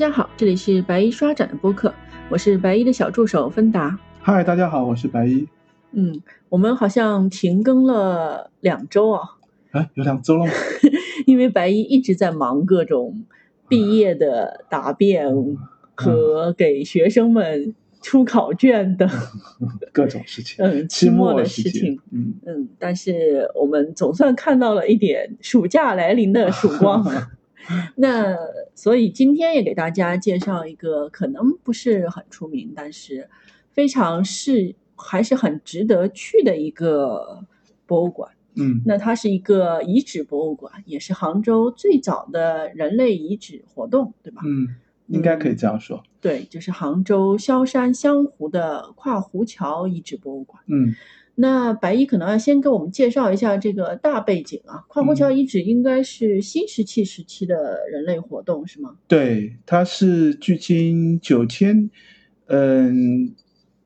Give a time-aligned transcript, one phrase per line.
[0.00, 1.92] 家好，这里是白衣刷展的播客，
[2.30, 3.98] 我是白衣的小助手芬达。
[4.22, 5.46] 嗨，大家好，我是白衣。
[5.92, 9.20] 嗯，我们好像停更了两周啊。
[9.72, 10.52] 哎，有两周了吗？
[11.26, 13.26] 因为白衣一直在忙各种
[13.68, 15.28] 毕业的答辩
[15.94, 19.06] 和给学生们出考卷的
[19.92, 20.56] 各种事情。
[20.64, 22.00] 嗯，期末的事情。
[22.10, 27.04] 嗯嗯，但是我们总算看到了一点暑假来临的曙光。
[27.96, 28.36] 那
[28.74, 33.28] 所以今天也给大家介绍一个可能不是很出名，但是
[33.70, 37.44] 非常是还是很值得去的一个
[37.86, 38.30] 博物馆。
[38.54, 44.42] 嗯，那它是一个遗址博物馆，也是杭州最早的人类遗址活动，对吧？
[44.44, 44.66] 嗯，
[45.06, 46.02] 应该可以这样说。
[46.20, 50.62] 对，就是杭州萧山湘湖的跨湖桥遗址博物馆。
[50.66, 50.94] 嗯。
[51.36, 58.96] 那白衣可能要先给我们介绍一下这个大背景啊，跨湖桥遗址应该是新石器时期的人类活动是吗？
[59.08, 61.88] 对，它是距今九千，
[62.48, 63.34] 嗯，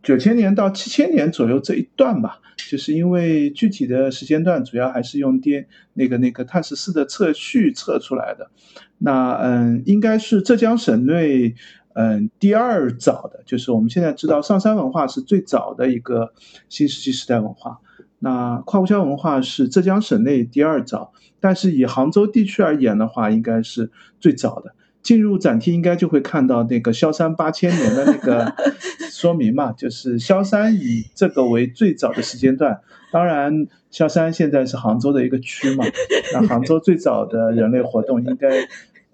[0.03, 8.51] 九千年到七千年左右这一段吧，就是因为具体的时间段主要还是用电那个那个碳十四的测序测出来的，
[8.99, 11.55] 那嗯，应该是浙江省内。
[11.95, 16.33] 嗯，第二早的就是我们现在知道上山文化是最早的一个
[16.69, 17.79] 新石器时代文化，
[18.19, 24.75] 那跨湖桥文化是浙江省内第二早，但是以杭州地区而言的话，应该是最早的。
[25.05, 28.53] 进入展厅应该就会看到那个萧山八千年的那个
[29.13, 32.81] 说明嘛，就是萧山以这个为最早的时间段。
[33.13, 35.85] 当然，萧山现在是杭州的一个区嘛，
[36.35, 38.49] 那杭州最早的人类活动应该。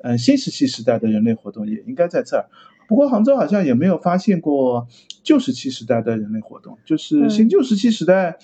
[0.02, 2.46] 嗯，新石器时代的人类活动也应该在这儿。
[2.91, 4.88] 不过杭州好像也没有发现过
[5.22, 8.36] 旧石器时代的人类活动，就是新旧石器时代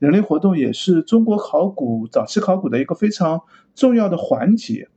[0.00, 3.40] 人类活动也是中国考古早期考古的一个非常
[3.76, 4.88] 重要的环节，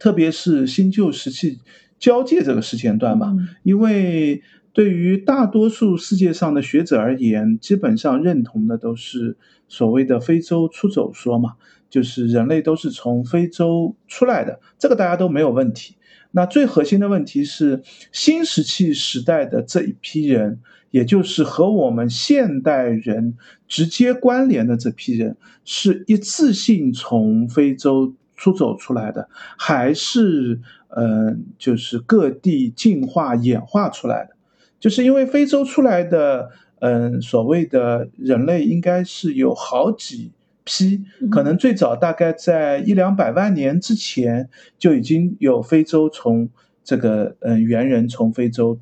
[0.00, 1.60] 特别是新旧石器
[2.00, 3.32] 交界这个时间段吧，
[3.62, 4.42] 因为
[4.72, 9.36] 对于大多数世界上的学者而言，基本上认同的都是
[9.66, 11.54] 所谓的非洲出走说嘛。
[11.90, 15.96] 就是人类都是从非洲出来的，这个大家都没有问题。
[16.32, 34.36] 那最核心的问题是新石器时代的这一批人，也就是和我们现代人直接关联的这批人，是一次性从非洲出走出来的，还是嗯，就是各地进化演化出来的？
[34.80, 36.50] 就是因为非洲出来的，
[36.80, 40.32] 嗯，所谓的人类应该是有好几。
[40.70, 46.50] 批可能最早大概在一两百万年之前就已经有非洲从
[46.84, 48.78] 这个嗯猿人从非洲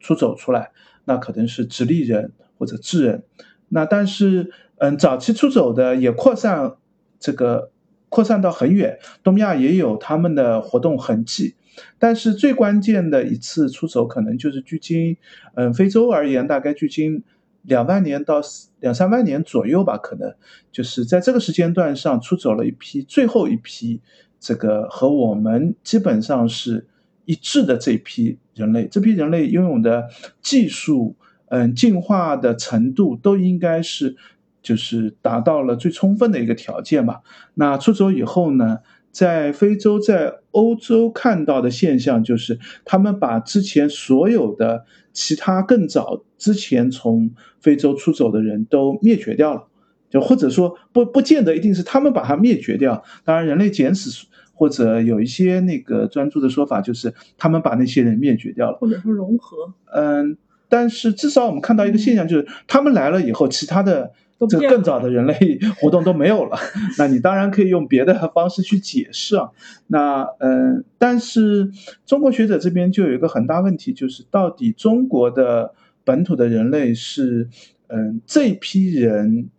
[0.00, 0.72] 出走出来，
[1.04, 3.22] 那可能是直立人或者智人，
[3.68, 6.74] 那但是嗯早期出走的也扩散
[7.20, 7.70] 这个
[8.08, 11.54] 扩散到很远，东亚也有他们的活动痕迹，
[11.98, 15.16] 但是最关键的一次出走可能就是距今
[15.54, 17.22] 嗯非洲而言大概距今。
[17.64, 18.40] 两万年到
[18.80, 20.34] 两三万年左右吧，可能
[20.72, 24.00] 就是在这个时间段上出走了一批最后一批
[24.40, 26.86] 这个和我们基本上是
[27.26, 30.08] 一致的这一批人类，这批人类拥有的
[30.40, 31.14] 技术，
[31.50, 34.16] 嗯，进化的程度都应该是
[34.62, 37.20] 就是达到了最充分的一个条件吧。
[37.52, 38.78] 那出走以后呢？
[39.12, 47.30] 在非洲、在欧洲看到的现象就是，他们把之前所有的其他更早之前从
[47.60, 49.64] 非洲出走的人都灭绝掉了，
[50.08, 53.02] 就或者说不不见得一定是他们把它灭绝掉。
[53.24, 59.74] 当然，人类简史或者有一些那个专注的说法，就是他们把那些人灭绝掉了，或者说融合。
[59.92, 60.36] 嗯，
[60.68, 64.12] 但是至少我们看到一个现象，就是他们来了以后，其他的。
[64.48, 66.56] 这个更早的人类活动都没有了，
[66.96, 69.50] 那你当然可以用别的方式去解释啊。
[69.88, 71.70] 那嗯，但是
[72.06, 75.74] 中国学者这边就有一个很大问题，就是到底中国的
[76.04, 77.48] 本土的人类是
[77.88, 79.50] 嗯这批人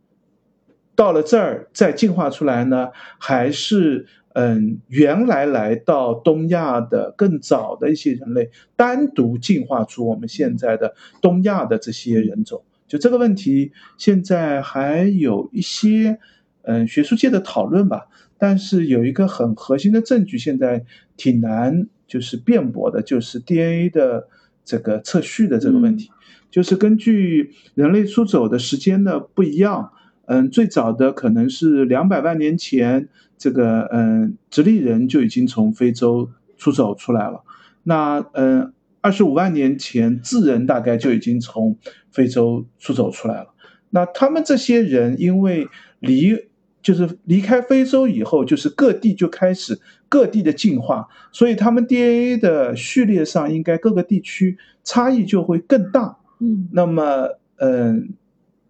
[0.95, 2.89] 到了这儿再进化出来呢，
[3.19, 12.63] 还是嗯原来来到东亚的更早的一些人类单独进化出我们现在的东亚的这些人种？
[12.91, 16.19] 就这个问题，现在还有一些
[16.63, 18.07] 嗯学术界的讨论吧，
[18.38, 20.83] 但是有一个很核心的证据，现在
[21.15, 24.27] 挺难就是辩驳的，就是 DNA 的
[24.65, 26.11] 这个测序的这个问题，
[26.49, 29.93] 就是根据人类出走的时间的不一样，
[30.25, 33.07] 嗯，最早的可能是两百万年前，
[33.38, 37.41] 这个嗯直立人就已经从非洲出走出来了，
[37.83, 38.73] 那嗯。
[39.01, 41.77] 二十五万年前，智人大概就已经从
[42.12, 43.48] 非洲出走出来了。
[43.89, 45.68] 那他们这些人因为
[46.00, 46.38] 离
[46.81, 56.18] 就是离开非洲以后，就是各地就开始各地的进化，所以他们 DNA 的序列上应该各个地区差异就会更大。
[56.39, 57.27] 嗯，那么，
[57.57, 58.13] 嗯，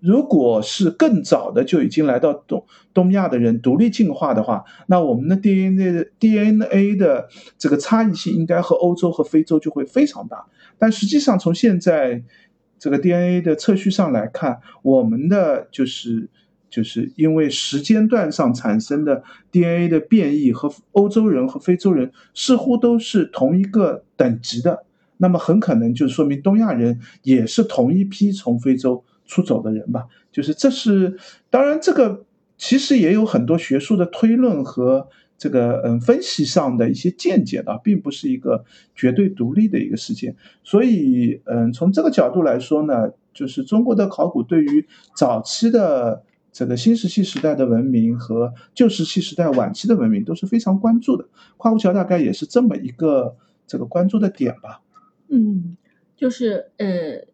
[0.02, 10.44] 如果是更早的就已经来到东东亚的人独立进化的话，那我们的 DNA 的 DNA 的这个差异性应该和欧洲和非洲就会非常大。
[10.80, 12.24] 但实际上，从现在
[12.80, 16.28] 这个 DNA 的测序上来看，我们的就是
[16.68, 24.84] 就是因为时间段上产生的 DNA 的变异和欧洲人和非洲人似乎都是同一个等级的。
[25.18, 31.18] 那么很可能就说明东亚人也是同一批从非洲出走的人吧，就是这是
[31.50, 32.26] 当然这个
[32.58, 35.08] 其实也有很多学术的推论和
[35.38, 40.36] 这个嗯分析上的一些见解的，并不是一个绝对独立的一个事件。
[40.66, 44.86] 所以嗯从这个角度来说呢，就是中国的考古对于
[45.16, 51.26] 早期的这个新石器时代的文明和旧石器时代晚期的文明都是非常关注的。
[51.56, 54.82] 跨湖桥大概也是这么一个这个关注的点吧。
[55.30, 55.78] 嗯，
[56.18, 57.26] 就是呃，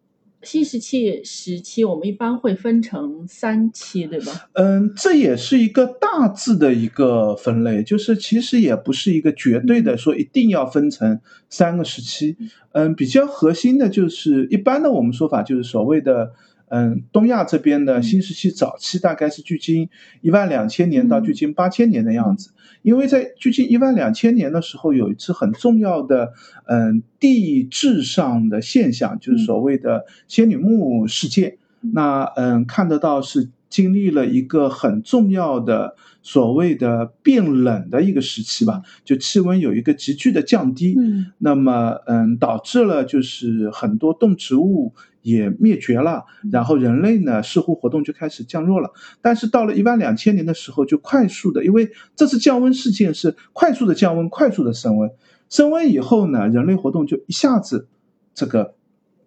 [0.42, 4.48] 新石器时期我们一般会分成三期，对吧？
[4.54, 12.36] 嗯，这也是一个大致的一个分类，就是其实也不是一个绝对的说一定要分成三个时期。
[12.72, 16.32] 嗯，比较核心的就是一般的我们说法就是所谓的。
[16.70, 19.88] 嗯，东亚这边的新石器早期大概是距今
[20.20, 22.50] 一万两千年到距今八千年的样子，
[22.82, 26.32] 因为在距今一万两千年的时候，有一次很重要的
[26.66, 31.58] 嗯地质上的现象，就是所谓的仙女木事件。
[31.80, 35.94] 那嗯看得到是经历了一个很重要的
[36.30, 40.94] 所谓的变冷的一个时期吧，就气温有一个急剧的降低。
[40.98, 44.92] 嗯，那么嗯导致了就是很多动植物。
[45.22, 48.90] 也灭绝了，然后人类呢似乎活动就开始降弱了。
[49.20, 55.10] 但是到了一万两千年的时候，就快速的，因为这次降温事件是快速的降温，快速的升温。
[55.50, 57.88] 升温以后呢，人类活动就一下子
[58.32, 58.77] 这个。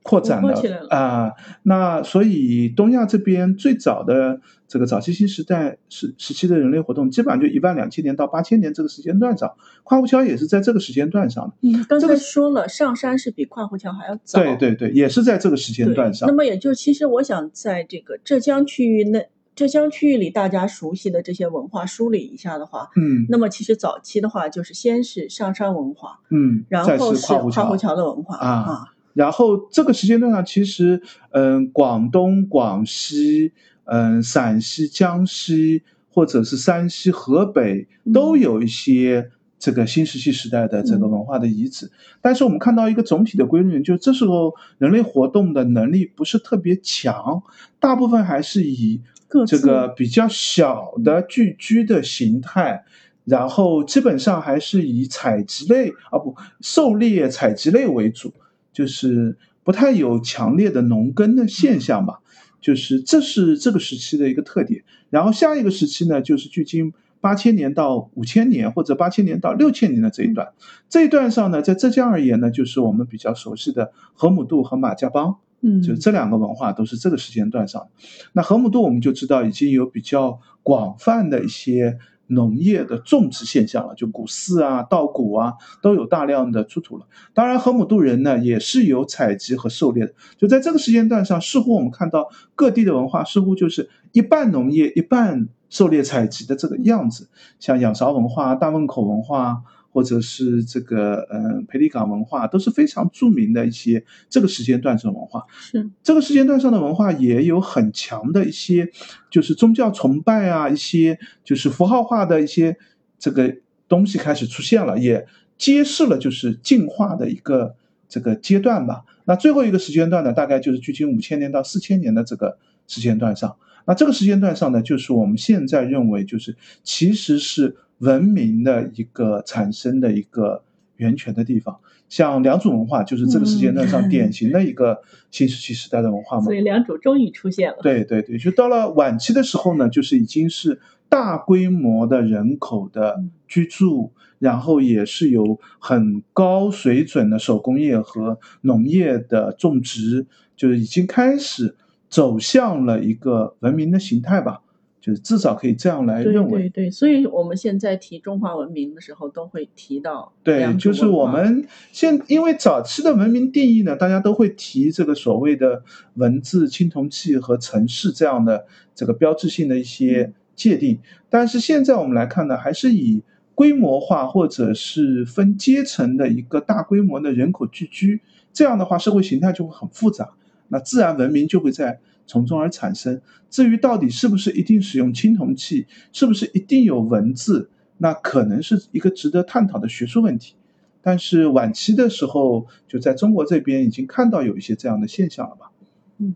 [0.03, 0.53] 扩展了
[0.89, 1.31] 啊，
[1.63, 9.53] 那所以东亚这边最早的这个早期新时代时时期的人类活动，基本上就一万两千年到八千年这个时间段上，
[9.83, 11.53] 跨湖桥也是在这个时间段上的。
[11.62, 14.42] 嗯，刚才说了，上山是比跨湖桥还要早。
[14.42, 16.27] 对对对，也是在这个时间段上。
[16.27, 28.88] 那么也就其实我想在这个浙江区域内，浙江区域里大家熟悉的这些文化梳理一下的话，嗯，那么其实早期的话就是先是上山文化，嗯，然后是跨湖桥的文化啊。
[29.13, 33.51] 然后这个时间段上，其实，嗯，广东、广西、
[33.85, 39.29] 嗯，陕西、江西，或者是山西、河北，都有一些
[39.59, 41.91] 这个新石器时代的这个文化的遗址。
[42.21, 47.43] 但是我们看到一个总体的规律，就这时候人类活动的能力不是特别强，
[47.79, 49.01] 大部分还是以
[49.47, 52.83] 这个比较小的聚居的形态，
[53.25, 58.33] 然后基本上还是以采集类啊不狩猎采集类为主。
[58.73, 62.19] 就是不太有强烈的农耕的现象吧，
[62.59, 64.83] 就是这是这个时期的一个特点。
[65.09, 70.53] 然后下一个时期呢，就是距今八千年到五千年，或者八千年到六千年的这一段。
[70.89, 77.88] 这一段上呢，在浙江而言呢，就是我们比较熟悉的河姆渡和马家浜，嗯，就这两个文化都是这个时间段上。
[78.33, 81.97] 那河姆渡我们就知道已经有比较广泛的一些。
[82.31, 87.06] 农业的种植现象了，就古寺啊、稻谷啊，都有大量的出土了。
[87.33, 90.14] 当然，河姆渡人呢，也是有采集和狩猎的。
[90.38, 97.30] 就在这个时间段上，似乎我们看到各地的文化似乎就是一半农业、一半狩猎采集的这个样子。
[97.59, 99.64] 像仰韶文化、大汶口文化。
[99.94, 105.44] 或者是这个呃，裴李岗文化都是非常著名的一些这个时间段上的文化。
[105.52, 108.90] 是这个时间段上的文化也有很强的一些，
[109.30, 112.78] 就是宗教崇拜啊，一些就是符号化的一些
[113.19, 113.54] 这个
[113.90, 117.76] 东西开始出现了，也揭示了就是进化的一个
[118.07, 119.04] 这个阶段吧。
[119.26, 122.57] 那最后一个时间段呢，大概就是距今五千年到四千年的这个
[122.88, 123.57] 时间段上。
[123.86, 127.76] 那这个时间段上呢，就是我们现在认为就是其实是。
[128.01, 130.63] 文明的一个产生的一个
[130.97, 131.79] 源泉的地方，
[132.09, 136.43] 像良渚文化就是这个时间段上典 型的一个新石器时代的文化嘛。
[136.43, 137.77] 所以良渚终于出现了。
[137.81, 140.79] 对对对，就到了晚期的时候呢，就是已经是
[141.09, 151.75] 大规模的人口的居住，然后也是有很高水准的手工业和农业的种植，就是已经开始
[152.09, 154.61] 走向了一个文明的形态吧。
[155.01, 168.65] 就是至少可以这样来认为，对对，所以我们现在提中华文明的时候，都会提到对，就是我们现因为早期的文明定义呢，大家都会提这个所谓的文字、青铜器和城市这样的
[168.95, 170.31] 这个标志性的一些。
[170.53, 170.99] 界定。
[171.27, 173.23] 但是现在我们来看呢，还是以
[173.55, 178.21] 规模化或者是分阶层的一个大规模的人口聚居，
[178.53, 180.33] 这样的话社会形态就会很复杂，
[180.67, 181.99] 那自然文明就会在
[182.31, 183.21] 从中而产生。
[183.50, 190.56] 至于到底是不是一定使用青铜器，是不是一定有文字，那可能是一个值得探讨的学术问题。
[191.02, 195.71] 但是晚期的时候，就在中国这边已经看到有一些这样的现象了吧？
[196.19, 196.33] 嗯，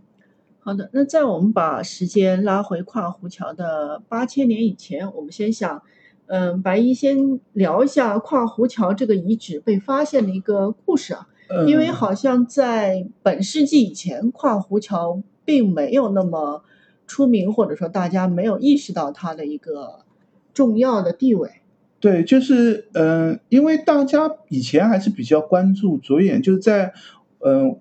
[0.59, 0.89] 好的。
[0.91, 5.81] 那在我们把时间拉回跨湖桥的八千年以前，我们先想，
[6.25, 11.29] 嗯，白衣先聊一下跨湖桥这个遗址被发现的一个故事啊。
[11.67, 16.63] 因为好像在本世纪以前，跨湖桥并没有那么
[17.07, 19.99] 出名，或者说大家没有意识到它的一个
[20.53, 21.61] 重要的地位。
[21.99, 26.93] 对，就是嗯，因为大家以前还是比较关注着眼，就是在
[27.39, 27.79] 嗯，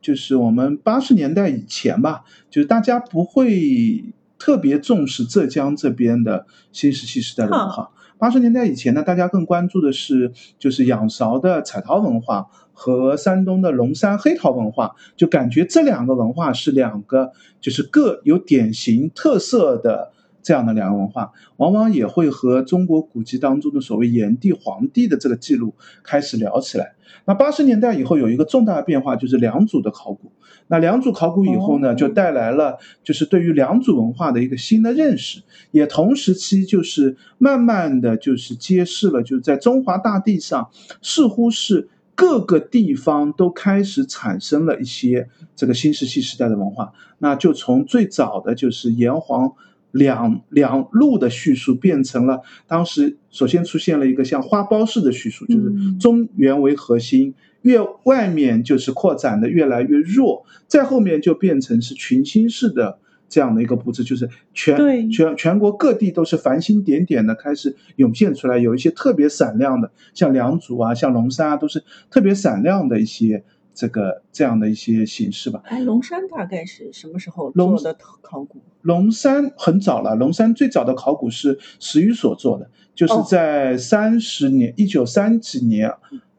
[0.00, 7.90] 就是我们八十年代以前吧，就是大家不会特别重视浙江这边的新石器时代的文化。
[8.18, 12.46] 八十年代以前呢，大家更关注的是就是仰韶的彩陶文化
[12.76, 20.12] 和山东的龙山黑陶文化，就感觉这两个文化是两个就是各有典型特色的。
[20.42, 26.94] 这样的两个文化，往往也会和中国古籍当中的所谓炎帝、黄帝的这个记录开始聊起来。
[27.24, 30.30] 那八十年代以后有一个重大的变化，就是良渚的考古。
[30.68, 35.42] 那良渚考古以后呢，就带来了就是对于良渚文化的一个新的认识，
[35.72, 40.70] 也同时期就是慢慢的就是揭示了，就是在中华大地上，
[41.02, 46.92] 似乎是各个地方都开始产生了一些这个新石器时代的文化。
[47.18, 49.52] 那就从最早的就是炎黄。
[49.92, 57.32] 两两路的叙述变成了当时首先出现了一个像花苞式的叙述，就是中原为核心，
[57.62, 73.44] 越外面就是扩展的越来越弱，再后面就变成是群星式的这样的一个布置，就是全全全国各地都是繁星点点的开始涌现出来，有一些特别闪亮的，像良渚啊，像龙山啊，都是特别闪亮的一些。
[73.78, 75.60] 这个这样的一些形式吧。
[75.66, 78.62] 哎，龙山大概是什么时候做的考古？
[78.80, 85.92] 龙山很早了，龙山最早的考古是石宇所做的，就是在三十年，一九三几年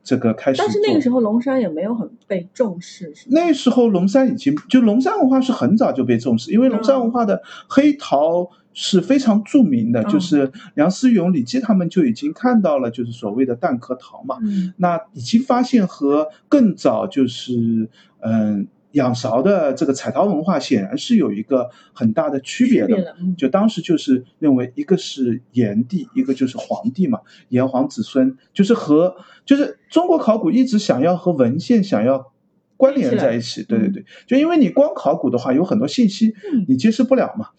[0.08, 0.58] 这个开始。
[0.58, 3.14] 但是那个时候龙山也没有很被重视。
[3.28, 8.50] 那时候龙山已经就龙山文化是很早就被重视，因为龙山文化的黑陶。
[8.80, 14.38] 是非常著名的，就是梁思永、李济他们就已经看到了，就是所谓的蛋壳陶嘛。
[14.78, 23.16] 那已经发现和更早就是嗯仰韶的这个彩陶文化显然是有一个很大的区别的。
[23.38, 29.16] 就当时就是认为一个是炎帝，一个就是黄帝嘛，炎黄子孙，就是和
[29.46, 32.34] 就是中国考古一直想要和文献想要
[32.76, 33.64] 关联在一起。
[33.64, 36.34] 对对对，就因为你光考古的话，有很多信息
[36.68, 37.50] 你揭示不了嘛。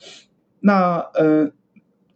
[0.60, 1.52] 那呃，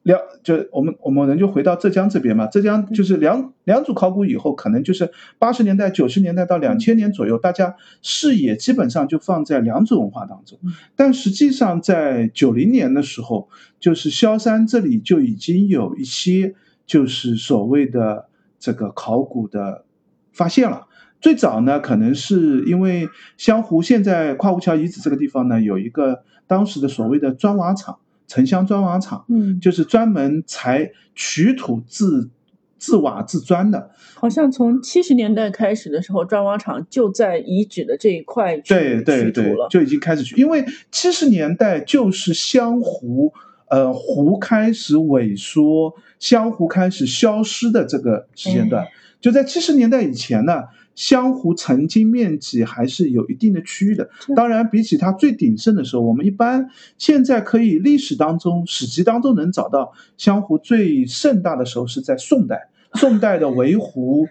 [0.02, 10.59] 两就我们我们人就回到浙江这边嘛，浙江就是两两组考古以后，可能就是八十年代、九十年代到两千年左右，大家视野基本上就放在两组文化当中。
[10.97, 18.26] 但实际上在九零年的时候，就是萧山这里就已经有一些就是所谓的
[18.59, 19.85] 这个考古的
[20.32, 20.88] 发现了。
[21.21, 28.00] 最早呢，可能是因为湘湖现在跨湖桥遗址这个地方呢，有一个当时的所谓的砖瓦厂。
[28.32, 32.30] 城乡砖瓦厂，嗯，就是专门采取土制
[32.78, 33.90] 制瓦制砖的。
[34.14, 40.34] 好像从七十年代开始的时候，砖瓦厂就在遗址的这一块对对对，就已经开始取。
[40.40, 43.34] 因为七十年代就是湘湖，
[43.68, 48.86] 呃，湖开始萎缩，湘湖开始消失的这个时间段。
[49.20, 50.62] 就在七十年代以前呢。
[50.94, 56.68] 湘湖曾经面积还是有一定的区域的，当然比起它最鼎盛的时候，我们一般
[56.99, 64.28] 现在可以历史当中、史籍当中能找到湘湖最盛大的时候是在宋代， 宋代的围湖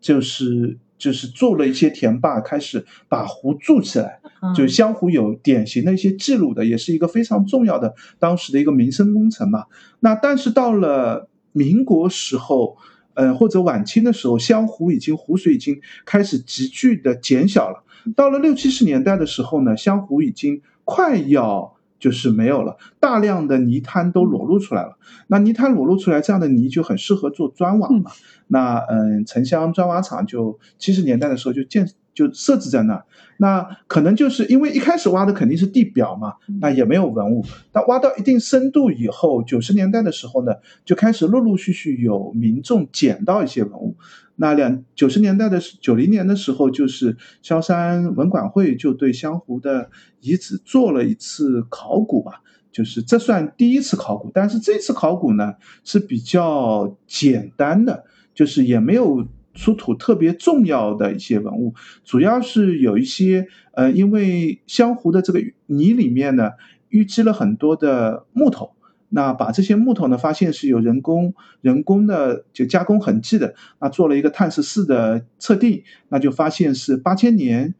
[0.00, 4.20] 就是就是做了一些田坝，开始把湖筑起来，
[4.56, 9.64] 就湘湖有典型的一些记录的，也是一个非常重要的当时的一个民生工程嘛。
[10.00, 12.76] 那但是到了民国时候。
[13.14, 17.82] 嗯，或者晚清的时候，湘湖已经湖水已经开始急剧的减小了。
[18.14, 24.98] 到了六七十年代的时候呢，湘湖已经快要就是没有了，大量的泥滩都裸露出来了。
[25.28, 28.10] 那泥滩裸露出来，这样的泥就很适合做砖瓦嘛。
[28.48, 31.88] 那嗯，城乡砖瓦厂就七十年代的时候就建。
[32.14, 33.04] 就设置在那儿，
[33.38, 37.44] 那可能就是因为一开始挖的肯定是地表嘛，那也没有文物。
[37.72, 40.52] 但挖到一定深度以后，九十年代的时候呢，
[40.84, 43.96] 就开始陆陆续续有民众捡到一些文物。
[44.36, 49.90] 那两九十年代的九零年的时候，就是萧山文管会就对湘湖的
[50.20, 52.40] 遗址做了一次考古吧。
[52.72, 55.54] 就是这算第一次考古，但是这次考古呢
[55.84, 58.02] 是比较简单的，
[58.34, 66.50] 就是也没有出土特别重要的一些文物，主要是有一些呃，因为湘湖的这个泥里面呢
[66.90, 68.72] 淤积了很多的木头，
[69.08, 77.74] 那把这些木头呢发现是有人工人工的就加工痕迹的，那做了一个碳十四的测定，那就发现是八千年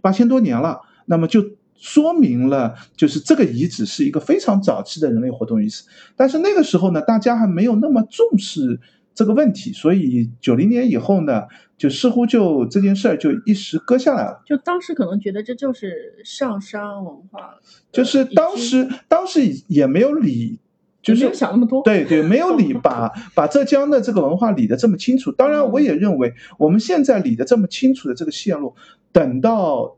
[0.00, 1.56] 八千多年了，那么就。
[1.76, 5.82] 说明了，就是这个遗址是一个非常早期的人类活动遗址，
[6.16, 8.80] 但是那个时候呢，大家还没有那么重视
[9.14, 11.44] 这个问题，所以九零年以后呢，
[11.78, 14.42] 就似乎就这件事儿就一时搁下来了。
[14.44, 17.54] 就当时可能觉得这就是上山文化，
[17.92, 20.58] 就是当时当时也没有理，
[21.00, 21.82] 就是没有想那么多。
[21.82, 25.30] 对对，没有理 把把浙江的这个文化理得这么清楚。
[25.32, 28.74] 当然，我也认为我们现在理得这么清楚的这个线路，
[29.12, 29.96] 等到。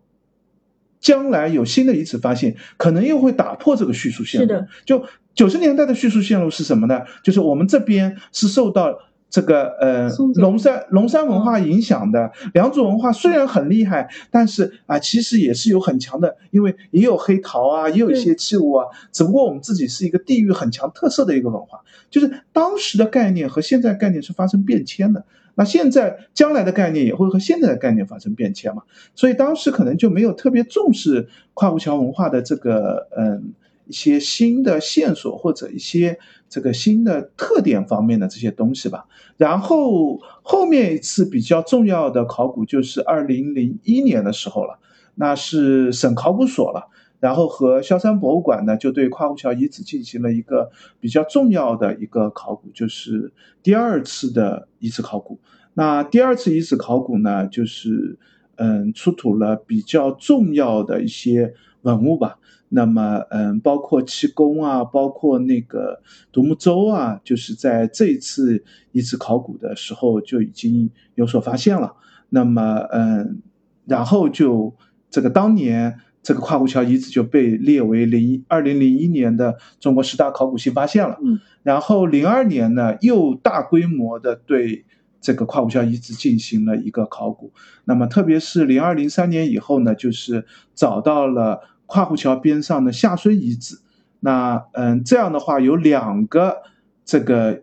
[0.99, 4.46] 将来有新的遗址发现，可能又会打破这个叙述线路。
[4.49, 5.04] 是的，就
[5.37, 7.02] 九十年代的叙述线路是什么呢？
[7.23, 18.87] 就是我们这边是受到这个呃龙山龙山文化影响的，良渚文化虽然很厉害，但是啊，其实也是有很强的，因为也有黑陶啊，也有一些器物啊。
[19.12, 25.25] 只不过我们自己是一个地域很强特色的一个文化，就是当时的概念和现在概念是发生变迁的。
[25.59, 28.83] 那现在将来的概念也会和现在的概念发生变迁嘛？
[29.14, 33.55] 所以当时可能就没有特别重视跨湖桥文化的这个嗯
[33.87, 39.07] 一些新的线索或者一些这个新的特点方面的这些东西吧。
[39.37, 44.78] 然后后面一次比较重要的考古就是二零零一年的时候了，
[45.14, 46.88] 那是省考古所了。
[47.19, 55.40] 然后和萧山博物馆呢，就对跨湖桥遗址进行了一个比较重要的一个考古，就是第二次的遗址考古。
[55.73, 58.19] 那第二次遗址考古呢，就是
[58.57, 62.38] 嗯，出土了比较重要的一些文物吧。
[62.68, 66.00] 那么嗯，包括气功啊，包括那个
[66.32, 71.94] 独木舟啊，就是在这一次遗址考古的时候就已经有所发现了。
[72.31, 73.42] 那么嗯，
[73.87, 74.74] 然后就
[75.11, 76.00] 这个当年。
[76.26, 81.16] 这个跨湖桥遗址就被列为零二零零一年的中国十大考古新发现了。
[81.22, 84.85] 嗯，然后零二年呢，又大规模的对
[85.20, 87.52] 这个跨湖桥遗址进行了一个考古。
[87.85, 93.79] 那么，特别是零二零三年以后呢，就是找到了跨湖桥边上的下水遗址。
[94.20, 96.62] 那嗯，这样的话有两个
[97.05, 97.62] 这个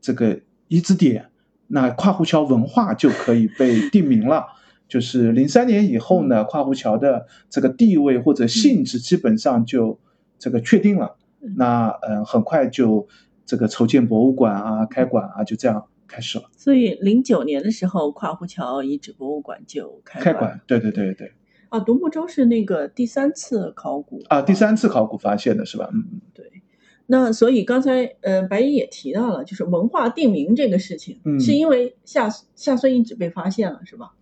[0.00, 1.26] 这个遗址点，
[1.68, 4.46] 那跨湖桥文化就可以被定名了。
[4.86, 9.98] 就是零三年以后呢，跨湖桥的这个地位或者性质基本上就
[10.38, 11.16] 这个确定了。
[11.56, 13.08] 那嗯，很快就
[13.44, 16.44] 这个筹建博物馆啊，开馆啊，就这样开始了。
[16.56, 20.60] 所以零九年的时候，跨湖桥遗址博物馆就开开馆。
[20.66, 21.32] 对对对对。
[21.74, 25.90] 啊，独木舟是那个第三次考古啊，第三次考古发现的是吧？
[25.92, 26.46] 嗯嗯，对。
[27.06, 34.12] 那所以刚才呃，白姨也提到了，就是文化定名这个事情，嗯是因为下下孙遗址被发现了，是吧？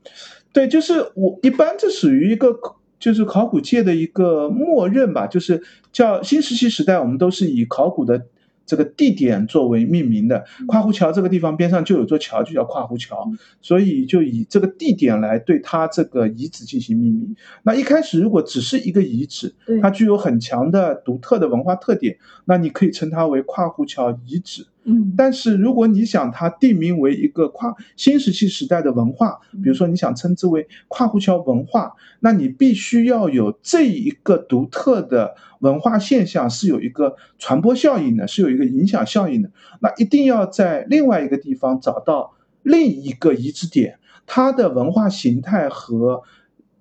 [0.51, 2.59] 对，就是我一般这属于一个，
[2.99, 5.63] 就是考古界的一个默认吧，就是
[5.93, 8.27] 叫新石器时代，我们都是以考古的。
[8.65, 17.35] 这个地点作为命名的，跨湖桥这个地方边上就有座桥，就叫跨湖桥，所以就以这个地点来对它这个遗址进行命名。
[17.63, 24.67] 那一开始如果只是一个遗址，它具有很强的独特的文化特点，那你可以称它为跨湖桥遗址。
[24.85, 39.53] 嗯，但是如果你想它定名为一个跨新石器时代的文化，比如说你想称之为跨湖桥文化，那你必须要有这一个独特的文化现象是有一个传播效应的，是有一个影响效应的。
[39.81, 46.23] 那一定要在另外一个地方找到另一个遗址点，它的文化形态和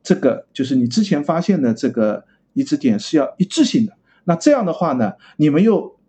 [0.02, 3.94] 这个就是你之前发现的这个遗址点是要一致性的。
[4.24, 6.01] 那这样的话呢，你们又。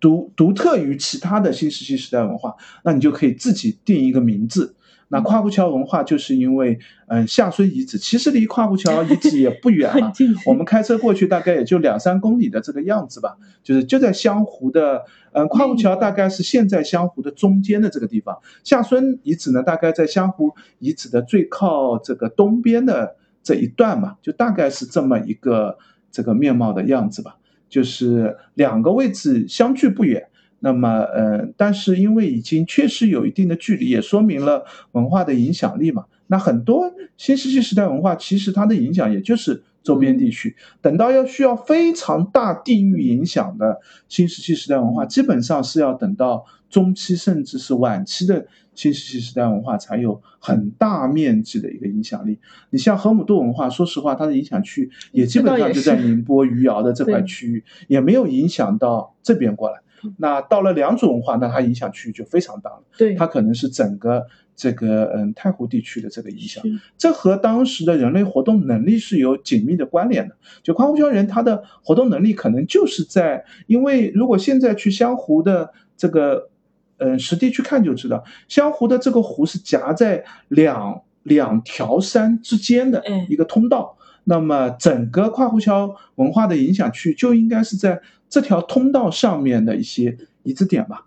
[0.00, 4.74] 独独特于其他的新石器时代文化，那你就可以自己定一个名字。
[5.10, 10.12] 那跨湖桥文化就是因为，嗯，下孙遗址其实离跨湖桥遗址也不远 了，
[10.44, 13.38] 我们开车过去大概也就两三公里的这个样子吧。
[13.62, 25.78] 就是就在湘湖的，嗯，跨步桥大概是现在湘湖的中间的这个地方，下孙遗址呢大概在湘湖遗址的最靠这个东边的这一段嘛，就大概是这么一个
[26.12, 27.37] 这个面貌的样子吧。
[27.68, 30.26] 就是两个位置相距不远，
[30.60, 36.04] 那么呃，但是因为已经确实有一定的距离，也说明了文化的影响力嘛。
[36.28, 40.54] 那很多新石器时代文化其实它的影响也就是周边地区。
[40.80, 52.38] 等到要需要非常大地域影响的新石器时代文化，基本上是要等到中期甚至是晚期的新石器时代文化才有很大面积的一个影响力。
[52.70, 59.80] 你像河姆渡文化，说实话，它的影响区也基本上就在宁波、余姚的这块区域，也没有影响到这边过来。
[60.18, 62.84] 那到了良渚文化，那它影响区域就非常大了。
[62.96, 64.24] 对，它可能是整个
[64.58, 66.64] 这个嗯太湖地区的这个影响，
[66.98, 70.36] 这和当时的人类活动能力是有紧密的关联的。
[70.64, 76.50] 就夸湖礁人，他的活动能力可能就是在，因为如果现在去湘湖的这个
[76.96, 83.96] 嗯实地去看就知道，湘湖的这个湖是夹在两两条山之间的一个通道。
[84.24, 91.06] 那么整个跨湖桥文化的影响区就应该是在这条通道上面的一些遗址点吧。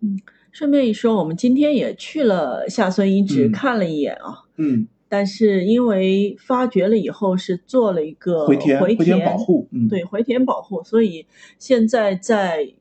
[0.00, 0.18] 嗯，
[0.52, 4.44] 顺便一说，我们今天也去了下孙遗址看了一眼啊。
[4.58, 4.86] 嗯。
[5.08, 11.26] 但是因为发掘了以后是做了一个回填回填保护，嗯，对，回填保护，所以
[11.58, 12.72] 现在在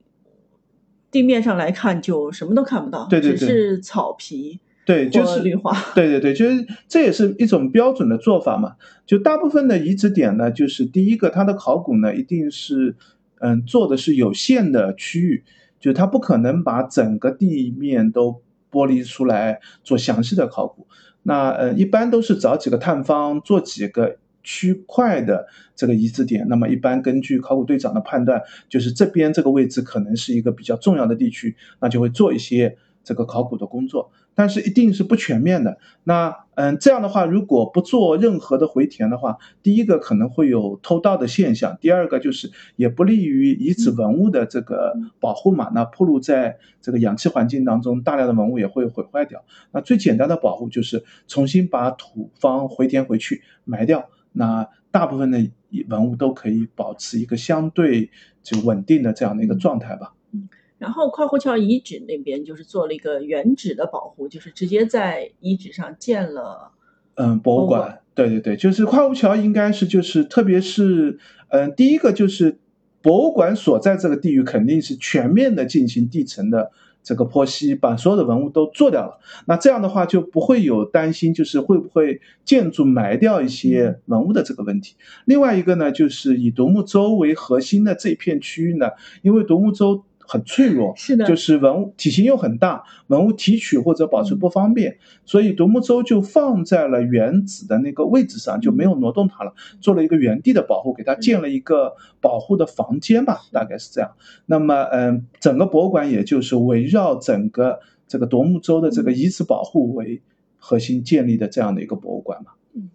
[1.11, 4.61] 地面上来看就什么都看不到，对对对，只是草皮。
[4.85, 5.75] 对，就是绿化。
[5.93, 8.75] 对对对，就是这也是一种标准的做法嘛。
[9.05, 12.95] 就大部分的遗址点呢，就是第一个，它的考古呢一定是，
[13.41, 15.43] 嗯，做的是有限的区域，
[15.81, 18.41] 就它不可能把整个地面都
[18.71, 20.87] 剥离出来做详细的考古。
[21.23, 26.47] 那呃，一般都是找几个探方做几个区块的这个遗址点。
[26.47, 34.11] 那么一般根据考古队长的判断，就是这边这个位置可能是一个比较重要的地区，那就会做一些这个考古的工作。
[34.33, 35.77] 但是一定是不全面的。
[36.03, 45.71] 那嗯，这样的话，如果不做任何的回填的话，第一个可能会有偷盗的现象，第二个就是也不利于遗址文物的这个保护嘛。
[45.73, 49.43] 那暴露在这个氧气环境当中，大量的文物也会毁坏掉。
[49.71, 54.09] 那最简单的保护就是重新把土方回填回去，埋掉。
[54.33, 55.39] 那大部分的
[55.87, 58.09] 文物都可以保持一个相对
[58.43, 60.13] 就稳定的这样的一个状态吧。
[60.31, 60.47] 嗯
[60.81, 66.71] 然后跨湖桥遗址那边就是做了一个原址的保护，就是直接在遗址上建了，
[67.13, 67.99] 嗯，博物馆。
[68.15, 72.57] 对对对，就是跨湖桥应该是就是，特别是嗯，第一个就是
[72.99, 76.71] 博物馆所在这个地域肯定是全面的进行地层的
[77.03, 79.19] 这个剖析，把所有的文物都做掉了。
[79.45, 84.95] 那这样的话就不会有担心，就是会不会建筑埋掉一些文物的这个问题。
[85.25, 88.89] 另外一个呢，就是以独木舟为核心的这片区域呢，
[89.21, 90.03] 因为独木舟。
[90.31, 104.09] 很脆弱，是的，就是文物体型又很大，文物提取或者保存不方便，所以独木舟就放在了原址的那个位置上，就没有挪动它了，做了一个原地的保护，给它建了一个保护的房间吧，大概是这样。
[104.45, 110.21] 那么，嗯，整个博物馆也就是围绕整个这个独木舟的这个遗址保护为
[110.57, 112.53] 核心建立的这样的一个博物馆嘛。
[112.73, 112.89] 嗯，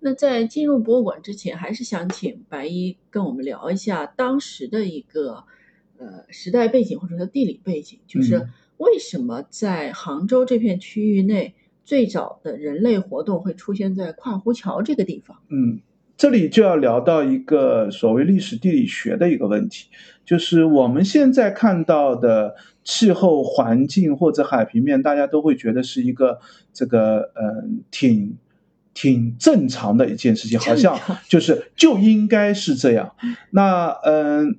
[0.00, 5.44] 那在进入博物馆之前，还是想请白衣跟我们聊一下当时的一个。
[6.00, 11.52] 呃，时代背景或者说地理背景，就是为什么在杭州这片区域内，
[11.84, 15.36] 最早的人类活动会出现在跨湖桥这个地方？
[15.50, 15.80] 嗯，
[16.16, 19.88] 这里就要聊到一个所谓历史地理学的一个问题，
[20.24, 26.40] 就是我们现在看到的气候环境或者海平面，大家都会觉得是一个
[26.72, 28.38] 这个嗯挺
[28.94, 33.14] 挺正常的一件事情，好像就是就应该是这样。
[33.50, 34.58] 那嗯。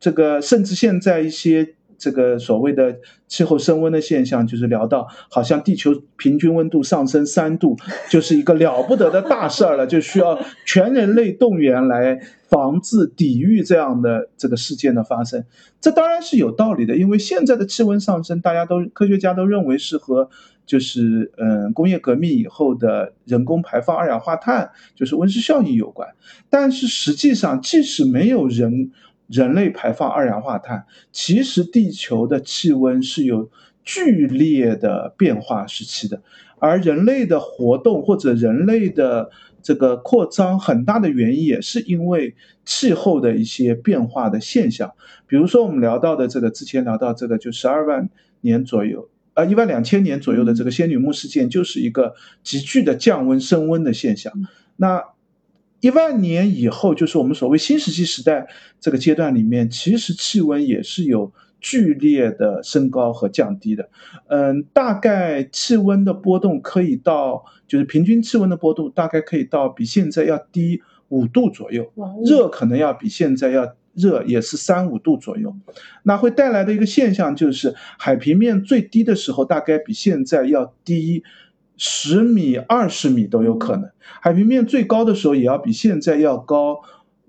[0.00, 7.76] 这个甚至现在一些这个所谓的气候升温的现象，就是聊到好像地球平均温度上升三度，
[8.08, 15.44] 就是一个了不得的大事儿了， 就需要全人类动员来防治、抵御这样的这个事件的发生。
[15.80, 20.30] 这当然是有道理的，因为现在的气温上升，大家都科学家都认为是和
[20.64, 26.08] 就是嗯工业革命以后的人工排放二氧化碳，就是温室效应有关。
[26.48, 28.92] 但是实际上，即使没有人，
[29.28, 33.50] 人类排放二氧化碳，其实地球的气温是有
[33.84, 36.22] 剧烈的变化时期的，
[36.58, 39.30] 而人类的活动或者人类的
[39.62, 44.92] 这个扩张，很大的原因也是因为气候的一些变化的现象。
[45.26, 48.08] 比如说我们聊到的这个，之前聊到这个，就十二万
[48.40, 54.32] 年左右，呃，一万两千年左右的这个仙女木事件，就是一个急剧的降温升温的现象。
[54.76, 55.02] 那
[55.80, 58.48] 一万年以后，就是我们所谓新石器时代
[58.80, 63.88] 这个阶段里面，其实气温也是有剧烈的升高和降低的。
[64.26, 71.92] 嗯，大概气温的波动可以到，就是平均气温的波动大概可以到比现在要低五度左右，
[72.24, 75.54] 热可能要比现在要热，也是三五度左右。
[76.02, 81.22] 那会带来的一个现象就是，海平面最低的时候大概比现在要低。
[81.78, 83.90] 十米、二十米都有可能。
[84.20, 86.80] 海平面最高的时候也要比现在要高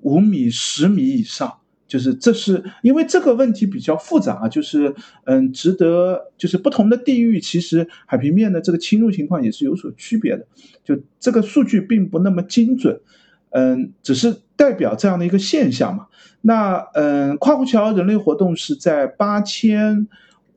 [0.02, 1.54] 五米、十米以上。
[1.88, 4.94] 就是这是因为这个问题比较复杂啊，就是
[5.26, 10.46] 嗯，值得就是不同的地域其实海平面的这个侵入情况也是有所区别的。
[10.84, 13.02] 就这个数据并不那么精准，
[13.50, 16.06] 嗯，只是代表这样的一个现象嘛。
[16.42, 20.08] 那嗯，跨湖桥人类活动是在八千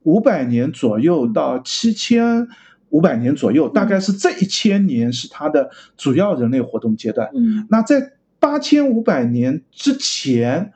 [0.03, 2.47] 五百年左右到七千
[2.93, 7.29] 五百年左右，大概是这一千年是它的主要人类活动阶段。
[7.35, 10.73] 嗯，那在八千五百年之前。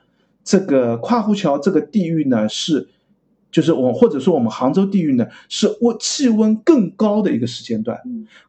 [0.49, 2.87] 这个跨湖桥这个地域呢，是，
[3.51, 7.99] 就是我或者说我们杭州地域呢，是温气温更高的一个时间段。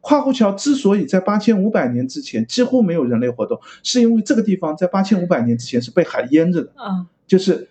[0.01, 6.71] 跨湖桥之所以在八千五百年之前几乎没有人类活动，是因为这个地方在八千五百年之前是被海淹着的。
[6.77, 7.67] 啊，就是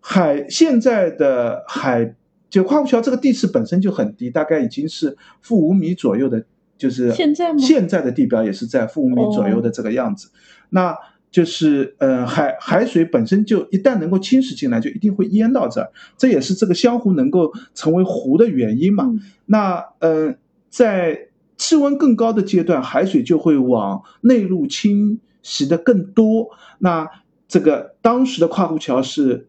[0.00, 2.14] 海现在的海，
[2.56, 6.42] 就跨湖桥这个地势本身就很低，大概已经是负五米左右的，
[6.78, 7.58] 就是现在吗？
[7.58, 10.30] 现在的地表也是在负五米左右的这个样子。
[10.70, 10.96] 那
[11.30, 19.06] 就是，呃，海海水本身就一旦能够侵蚀进来，就一定会淹到这儿，这也是这个湘湖能够成为湖的原因嘛。
[19.44, 20.34] 那，呃，
[20.70, 26.48] 在气温更高的阶段，海水就会往内陆侵袭的更多。
[26.78, 27.06] 那
[27.46, 29.46] 这个当时的跨湖桥是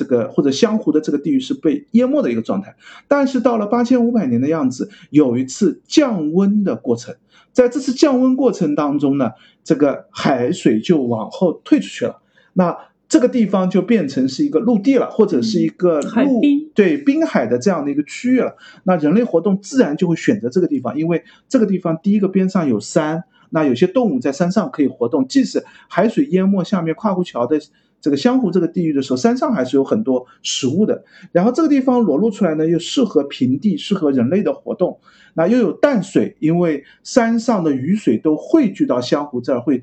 [0.00, 2.74] 这个或者湘湖的这个地域是被淹没的一个状态。
[3.06, 7.14] 但是到了八千五百年的样子，有一次降温的过程。
[7.52, 9.32] 在这次降温过程当中呢，
[9.62, 12.22] 这个海水就往后退出去了，
[12.54, 12.74] 那
[13.10, 16.40] 这个地方就变成是一个陆地了，或者是一个陆
[16.74, 18.56] 对滨海的这样的一个区域了。
[18.84, 27.60] 那人类活动自然就会选择这个地方，因为这个地方第一个边上有山，那有些动物在山上可以活动，即使海水淹没下面跨湖桥的。
[28.00, 31.04] 这个湘湖这个地域的时候，山上还是有很多食物的。
[31.32, 34.98] 然后这个地方裸露出来呢，又适合平地，适合人类的活动。
[35.34, 39.82] 那又有淡水，因为山上的雨水都汇聚到湘湖这儿，会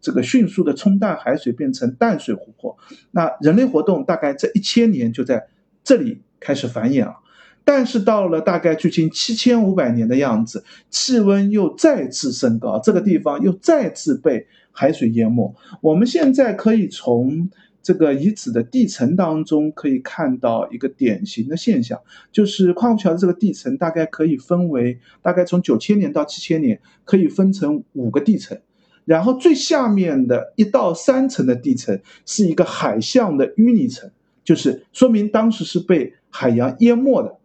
[0.00, 2.76] 这个迅速的冲淡海水，变成淡水湖泊。
[3.10, 5.48] 那人类活动大概这一千年就在
[5.82, 7.16] 这里开始繁衍了。
[7.64, 14.46] 但是到了大概距今七千五百年的样子，气温又再次升高，这个地方又再次被。
[14.78, 17.48] 海水淹没，我们现在可以从
[17.82, 21.98] 这个遗址的地层当中可以看到一个典型的现象，
[22.30, 28.58] 就是跨湖桥的这个地层大概可以分为，大概从九千年到七千年可以分成五个地层，
[29.06, 34.10] 然后最下面的一到三层的地层是一个海象的淤泥层，
[34.44, 37.35] 就是说明当时是被海洋淹没的。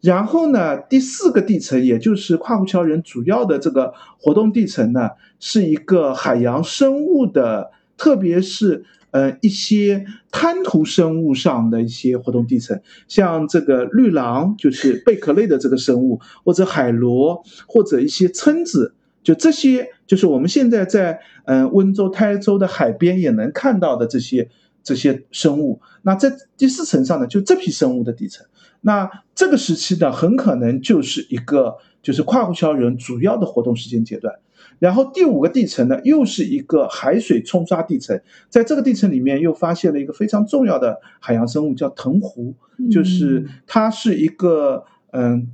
[0.00, 24.48] 然后呢，第四个地层，也就是跨湖桥人主要的这个活动地层呢，是一个海洋生物的，特别是呃一些滩涂生物上的一些活动地层，像这个绿狼，就是贝壳类的这个生物，或者海螺，或者一些蛏子，就这些，就是我们现在在嗯温州、台州的海边也能看到的这些
[24.88, 25.82] 这些生物。
[26.00, 28.46] 那在第四层上呢，就这批生物的底层。
[28.80, 34.34] 那这个时期呢，很可能就是一个就是跨湖桥人主要的活动时间阶段。
[34.78, 42.54] 然后第五个地层呢，又是一个海水冲刷地层，在这个地层里面又发现了一个非常重要的海洋生物，叫藤壶，
[42.90, 45.48] 就是它是一个嗯，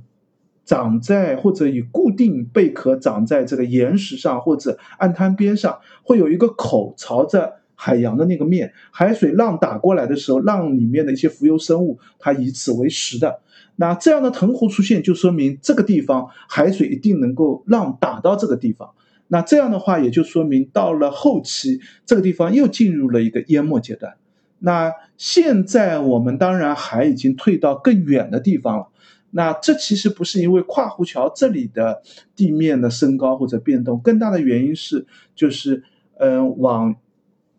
[0.63, 7.55] 长在或者以固定贝壳长在这个岩石上或者岸滩边上，会有一个口朝着。
[7.75, 13.41] 海洋的那个面，海水浪打过来的时候，浪里面的一些浮游生物，它以此为食的。
[13.77, 18.89] 那这样的藤壶出现，就说明这个地方海水一定能够浪打到这个地方。
[19.27, 24.15] 那这样的话，也就说明到了后期，这个地方又进入了一个淹没阶段。
[24.59, 28.87] 那现在我们当然海已经退到更远的地方了。
[29.31, 32.01] 那这其实不是因为跨湖桥这里的
[32.37, 35.83] 地面的升高或者变动，更大的原因是就是
[36.17, 36.95] 嗯往。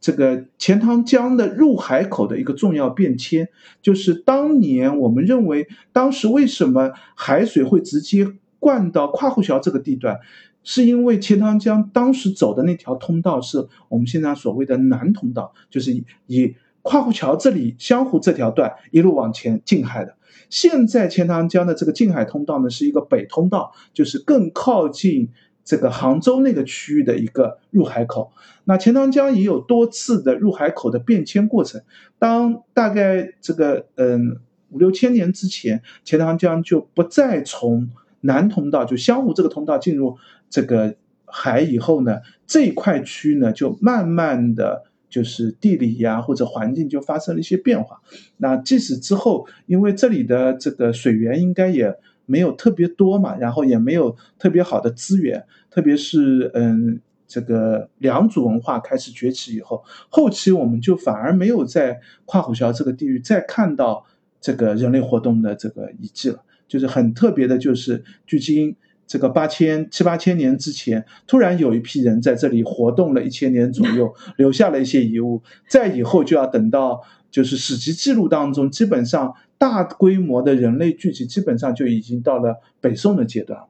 [0.07, 3.49] 这个钱塘江的入海口的一个重要变迁，
[3.83, 8.25] 就是当年我们认为，当时为什么海水会直接
[8.61, 10.21] 灌到跨湖桥这个地段，
[10.62, 20.14] 是因为钱塘江当时走的那条通道是我们现在所谓的南通道，就是以跨湖桥这里湘湖这条段一路往前进海的。
[20.49, 25.31] 现在钱塘江的这个进海通道呢，是一个北通道，就是更靠近。
[25.67, 28.33] 这个杭州那个区域的一个入海口，
[28.65, 31.83] 那钱塘江也有多次的入海口的变迁过程。
[32.21, 34.39] 当大概这个嗯
[34.71, 40.17] 五六千年之前，钱塘江就不再从南通道就湘湖这个通道进入
[40.49, 48.01] 这个海以后呢，这一块区呢就慢慢的就是地理呀或者环境就发生了一些变化。
[48.37, 51.99] 那即使之后，因为这里的这个水源应该也。
[52.27, 64.05] 没有特别多嘛，然后也没有特别好的资源，特别是嗯，这个良渚文化开始崛起以后，后期我们就反而没有在跨虎桥这个地域再看到
[64.41, 66.43] 这个人类活动的这个遗迹了。
[66.69, 68.75] 就是很特别的，就是距今
[69.07, 75.42] 这个八千七八千年之前，突然有一批人在这里活动了一千年左右，留下了一些遗物。
[75.69, 83.61] 再以后就要等到就是史籍记录当中，基本上大规模的人类聚集，基本上就已经到了北宋的阶段，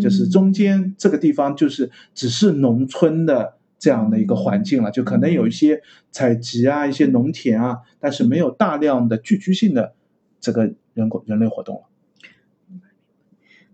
[0.00, 9.94] 就是中间这个地方就是只是农村的这样的一个环境了，就可能有一些采集啊，一些农田啊，但是没有大量的聚居性的
[10.40, 11.82] 这个人口人类活动了。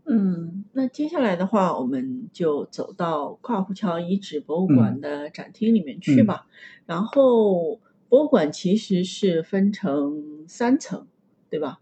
[0.07, 6.47] 嗯，那接下来的话，我们就走到跨湖桥遗址博物馆的展厅里面去吧。
[6.87, 11.07] 然后，博物馆其实是分成三层，
[11.51, 11.81] 对吧？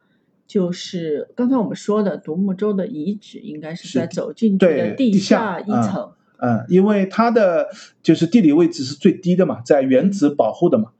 [0.48, 6.10] 就是刚才我们说的独木舟的遗址，应该是在走进去的地下一层。
[6.38, 7.68] 嗯，因为它的
[8.02, 10.90] 就是地理位置是最低的嘛，在原址保护的嘛。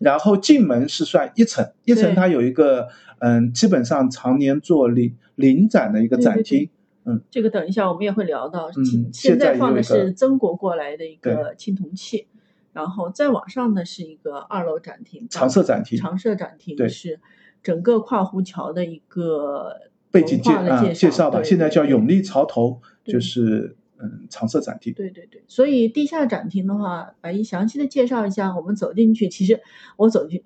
[0.00, 2.88] 然后进门是算一层，一层它有一个
[3.20, 6.68] 嗯，基本上常年做临临展的一个展厅。
[7.06, 8.68] 嗯，这个等一下我们也会聊到。
[8.70, 12.26] 嗯，现在放的是曾国过来的一个青铜器，
[12.72, 15.98] 然后再往上呢是一个二楼展厅，常设展厅。
[15.98, 17.20] 常设展厅是
[17.62, 21.42] 整个跨湖桥的一个背景介啊介绍吧。
[21.42, 24.92] 现在叫永历潮头，就是嗯常设展厅。
[24.92, 28.56] 对对对，所以地下展厅的话，白衣详细的介绍一下。
[28.56, 29.60] 我们走进去，其实
[29.96, 30.42] 我走进。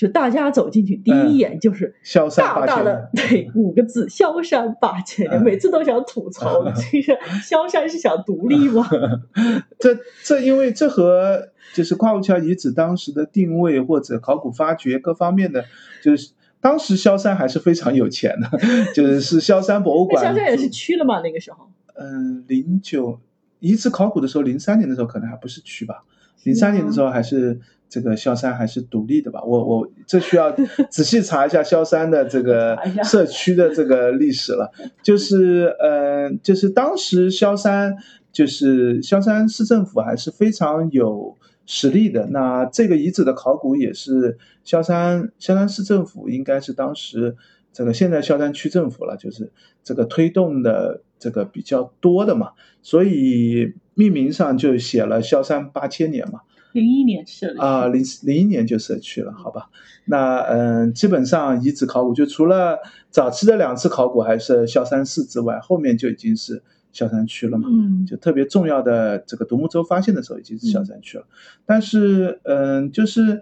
[0.00, 1.94] 就大家走进去，第一眼就是
[2.38, 8.88] 大大的 对五个字“萧山八千年”，每次都想吐槽，这个萧山是想独立吗？
[9.78, 15.62] 这这因为这和就是跨湖桥遗址当时的定位或者考古发掘各方面的，
[16.02, 16.30] 就是
[16.62, 18.48] 当时萧山还是非常有钱的，
[18.94, 20.24] 就是是萧山博物馆。
[20.24, 21.20] 萧山也是区了嘛？
[21.20, 23.20] 那个时候，嗯，零九
[23.58, 26.04] 遗址考古的时候，零三年的时候可能还不是区吧，
[26.44, 27.60] 零三年的时候还是。
[27.90, 29.42] 这个萧山还是独立的吧？
[29.44, 30.54] 我我这需要
[30.88, 34.70] 仔细查一下萧山的这个社区的这个历史了。
[35.02, 37.96] 就是呃，就是当时萧山
[38.32, 42.28] 就是萧山市政府还是非常有实力的。
[42.30, 47.36] 那这个遗址的考古也是萧山萧山市政府应该是当时
[47.72, 49.50] 这个现在萧山区政府了，就是
[49.82, 52.52] 这个推动的这个比较多的嘛。
[52.82, 56.42] 所以命名上就写了萧山八千年嘛。
[56.72, 59.68] 零一年设的啊，零零一年就设区了，好吧？
[60.06, 62.78] 那嗯，基本上遗址考古就除了
[63.10, 67.68] 早期的两次考古还是萧山市之外，后面就已经是萧山区了嘛。
[67.70, 71.24] 嗯，就特别重要的这个独木舟发现的时候已经是萧山区了。
[71.64, 73.40] 但是嗯，就是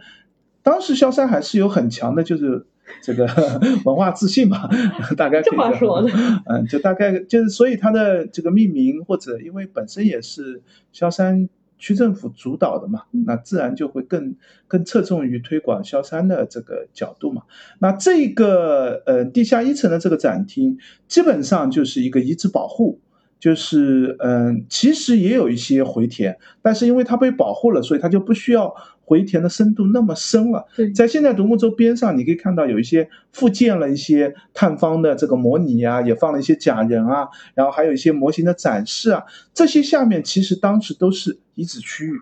[0.62, 2.66] 当时萧山还是有很强的，就是
[3.02, 3.26] 这个
[3.86, 4.68] 文化自信吧，
[5.16, 6.10] 大概这话说的，
[6.46, 10.60] 嗯，就大概就是所以它的这个命名或者因为本身也是
[10.92, 11.48] 萧山。
[11.78, 14.34] 区政府主导的嘛，那自然就会更
[14.66, 17.42] 更侧重于推广萧山的这个角度嘛。
[17.78, 23.00] 那这个呃地下一层的这个展厅，基本上就是一个遗址保护，
[23.38, 28.74] 就是嗯，其实也有一些回填，但是因为它被保护了，所以它就不需要。
[29.08, 42.12] 回填的深度那么深了，在现在独木舟边上，你可以看到有一些复建了一些探方的这个模拟啊，也放了一些假人啊，然后还有一些模型的展示啊，这些下面其实当时都是遗址区域。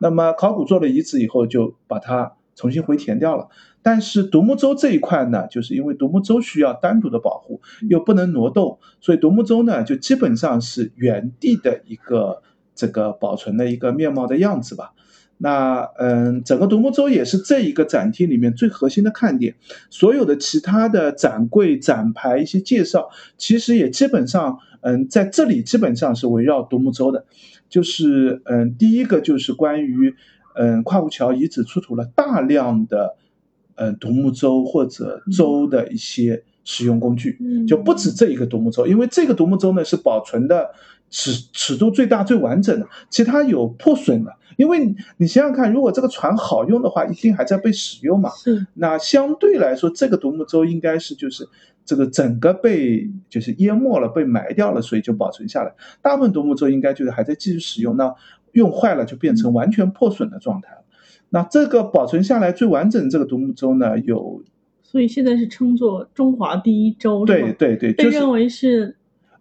[0.00, 3.48] 那么考古做了遗址以后，就把它重新回填掉了。
[3.80, 12.42] 但是独木舟这一块呢，就是因为独木舟需要单独的保护，又不能挪动，所以独木舟呢就基本上是原地的一个
[12.74, 14.92] 这个保存的一个面貌的样子吧。
[15.38, 19.54] 那嗯，整个独木舟也是这一个展厅里面最核心的看点。
[19.90, 27.24] 所有的其他的展柜、展牌一些介绍，其实也基本上嗯，在这里基本上是围绕独木舟的。
[27.68, 30.14] 就是嗯，第一个就是关于
[30.54, 33.16] 嗯，跨湖桥遗址出土了大量的
[33.74, 40.70] 嗯独木舟或者舟的一些使用工具，就不止这一个独木舟，因为这个独木舟呢是保存的
[41.10, 44.32] 尺尺度最大、最完整的，其他有破损的。
[44.56, 48.30] 因为你想想看，如果这个船好用的话，一定还在被使用嘛。
[48.30, 48.64] 是。
[48.74, 51.48] 那相对来说，这个独木舟应该是就是
[51.84, 55.74] 这个整个被就是淹没了、被埋掉了，所以就保存下来。
[56.00, 58.14] 大部分独木舟应该就是还在继续使用，那
[58.52, 60.84] 用坏了就变成完全破损的状态了。
[61.30, 64.42] 那这个保存下来最完整这个独木舟呢，有。
[64.82, 68.96] 所以现在是称作中华第一舟，对对对，被认为是。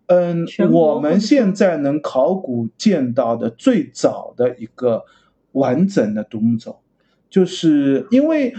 [0.08, 5.04] 嗯，我们现在能考古见到的最早的一个
[5.54, 6.80] 完整的独木舟，
[7.30, 8.54] 就是因为，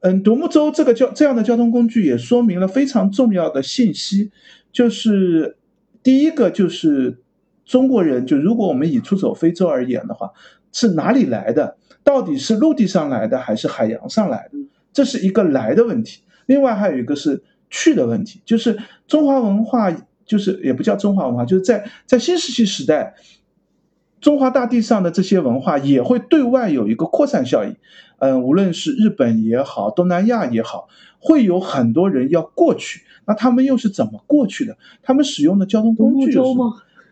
[0.00, 4.30] 嗯，独木舟这个交这样的交通工具也说明了非常重要的信息，
[4.72, 5.56] 就是
[6.02, 7.18] 第一个就是
[7.64, 10.30] 中国人，就如果我们以出走非洲而言的话，
[10.72, 11.76] 是哪里来的？
[12.02, 14.58] 到底是陆地上来的还是海洋上来的？
[14.92, 16.22] 这是一个来的问题。
[16.46, 18.78] 另外还有一个是去的问题，就是
[19.08, 19.90] 中华文化，
[20.26, 23.14] 就是也不叫中华文化，就是在在新石器时代。
[24.18, 27.76] 中华大地上的这些文化也会对外有一个扩散效应，
[28.18, 30.88] 嗯，无论是日本也好，东南亚也好，
[31.20, 33.02] 会有很多人要过去。
[33.26, 34.76] 那他们又是怎么过去的？
[35.02, 36.38] 他们使用的交通工具是？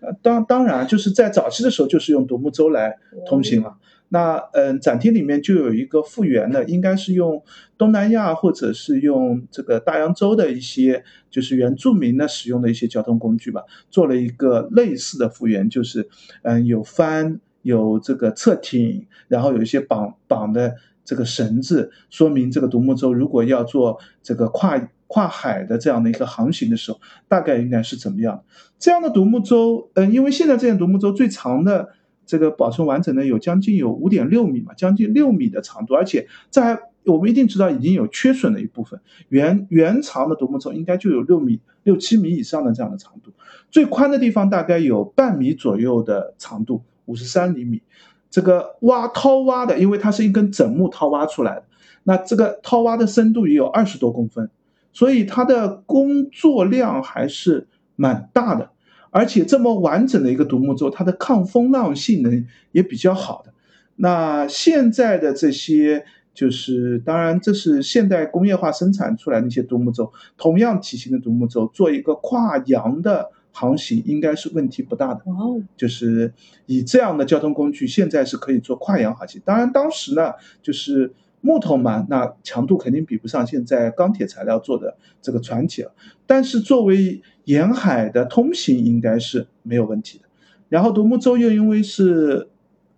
[0.00, 2.96] 呃，当当然就是在早期的时候就是用独木舟来
[3.28, 3.76] 通行了。
[4.14, 7.42] 那嗯，展厅里面就有一个复原的，应该是用
[7.76, 11.02] 东南亚或者是用这个大洋洲的一些
[11.32, 16.08] 就是原住民呢使用的一些交通工具吧，做了一个类似的复原，就是
[16.42, 28.44] 嗯有帆有这个侧艇，然后有一些绑绑的这个绳子，说明这个独木舟如果要做这个跨跨海的这样的一个航行的时候，大概应该是怎么样？
[28.78, 31.88] 这样的独木舟，嗯，因为现在这样独木舟最长的。
[32.26, 43.30] 这个保存完整的有将近有五点六米嘛，将近六米的长度，而且在我们一定知道已经有缺损的一部分，原原长的独木舟应该就有六米六七米以上的这样的长度，
[43.70, 47.82] 最宽的地方大概有半米左右的长度，五十三厘米。
[48.30, 51.64] 这个挖掏挖的，因为它是一根整木掏挖出来的，
[52.02, 54.50] 那这个掏挖的深度也有二十多公分，
[54.92, 58.70] 所以它的工作量还是蛮大的。
[59.14, 63.52] 而且这么完整的一个独木舟，它的抗风浪性能也比较好的。
[63.94, 66.04] 那现在的这些，
[66.34, 75.20] 就是当然这是现代工业化生产出来的一些独木舟，同样体型的独木舟，做一个跨洋的航行，应该是问题不大的。
[75.26, 76.32] 哦，就是
[76.66, 79.40] 以这样的交通工具，现在是可以做跨洋航行。
[79.44, 81.12] 当然当时呢，就是
[81.44, 85.92] 木头嘛，那强度肯定比不上现在钢铁材料做的这个船体了。
[86.26, 90.24] 但是作为沿海的通行应该是没有问题的，
[90.70, 92.48] 然后独木舟又因为是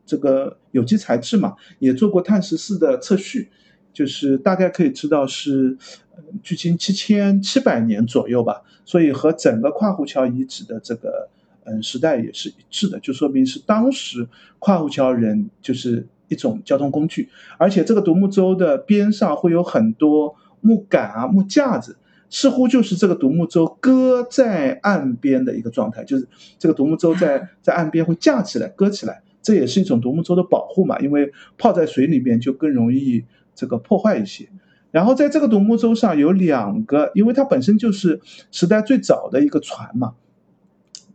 [0.06, 3.50] 这个有机材质嘛，也做过碳十四的测序，
[3.92, 5.76] 就是大概可以知道是
[6.40, 11.28] 距今七千七百年左右吧，所以和整个跨湖桥遗址的这个
[11.64, 14.28] 嗯时代也是一致的，就说明是当时
[14.60, 21.96] 跨湖桥人就是一种交通工具，而且这个独木舟的边上会有很多木杆啊木架子。
[22.28, 26.26] 似乎就是这个独木舟搁在岸边的一个状态，就是
[26.58, 33.24] 这个独木舟在 在岸边会架起来、搁起来，这也是一种独木舟的保护嘛，因为泡在水里面就更容易
[33.54, 34.48] 这个破坏一些。
[34.90, 38.20] 然后在这个独木舟上有两个，因为它本身就是
[38.50, 40.14] 时代最早的一个船嘛，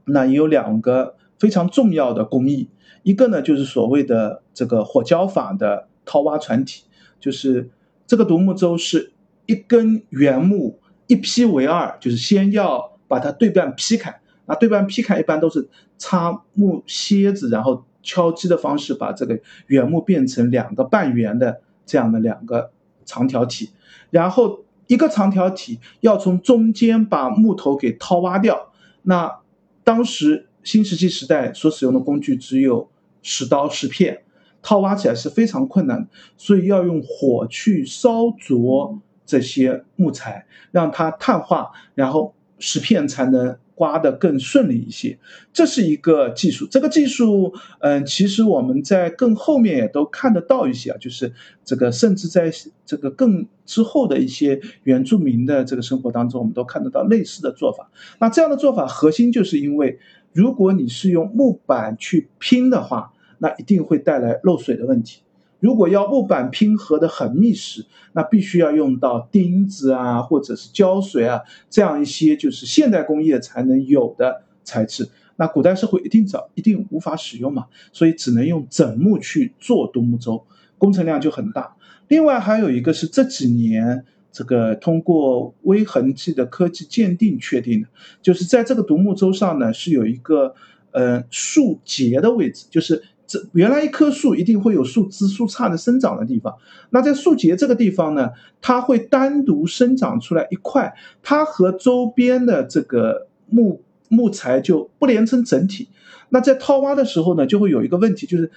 [0.06, 2.70] 那也有两个非常重要的工艺，
[3.02, 6.84] 一个呢就是所谓的这个火浇法的掏挖船体，
[7.20, 7.72] 就是
[8.06, 9.12] 这个独木舟是
[9.48, 10.78] 一根原木。
[11.08, 14.22] 一劈为二，就是先要把它对半劈开。
[14.46, 15.68] 那对半劈开一般都是
[15.98, 19.38] 插木楔子，然后敲击的方式把这个
[19.68, 22.72] 原木变成两个半圆的这样的两个
[23.04, 23.72] 长条体。
[24.10, 28.72] 然后一个长条体要从中间把木头给掏挖掉。
[29.02, 29.40] 那
[29.84, 32.90] 当时新石器时代所使用的工具只有
[33.22, 34.24] 石刀石片，
[34.62, 36.08] 掏挖起来是非常困难，
[36.38, 39.02] 所以要用火去烧灼。
[39.24, 45.18] 这些木材让它碳化，然后石片才能刮得更顺利一些。
[45.54, 51.32] 这是一个技术，这个技术，嗯，其实我们在更后面也都看得到一些啊，就是
[51.64, 52.52] 这个甚至在
[52.86, 57.90] 这个更之后的一些原住民的这个生活当中，我们都看得到类似的做法。
[58.20, 59.98] 那这样的做法核心就是因为，
[60.34, 65.22] 如果你是用木板去拼的话，那一定会带来漏水的问题。
[65.60, 75.10] 如果要木板拼合的很密实，那必须要用到钉子啊，或者是胶水啊，这样一些就是现代工业才能有的材质。
[75.36, 80.44] 那古代社会一定早一定无法使用嘛，所以只能用整木去做独木舟，
[80.78, 81.76] 工程量就很大。
[82.08, 87.88] 另外还有一个是这几年这个通过微痕迹的科技鉴定确定的，
[88.22, 90.56] 就是在这个独木舟上呢是有一个
[90.92, 93.04] 呃树节的位置，就是。
[93.28, 96.54] 这原来一棵树一定会有树枝、树杈的生长的地方，
[96.90, 105.88] 那在树节这个地方呢，它会单独生长出来一块，它和周边的这个木木材就不连成整体。
[106.28, 108.52] 那在掏挖的时候呢，就会有一个问题，就是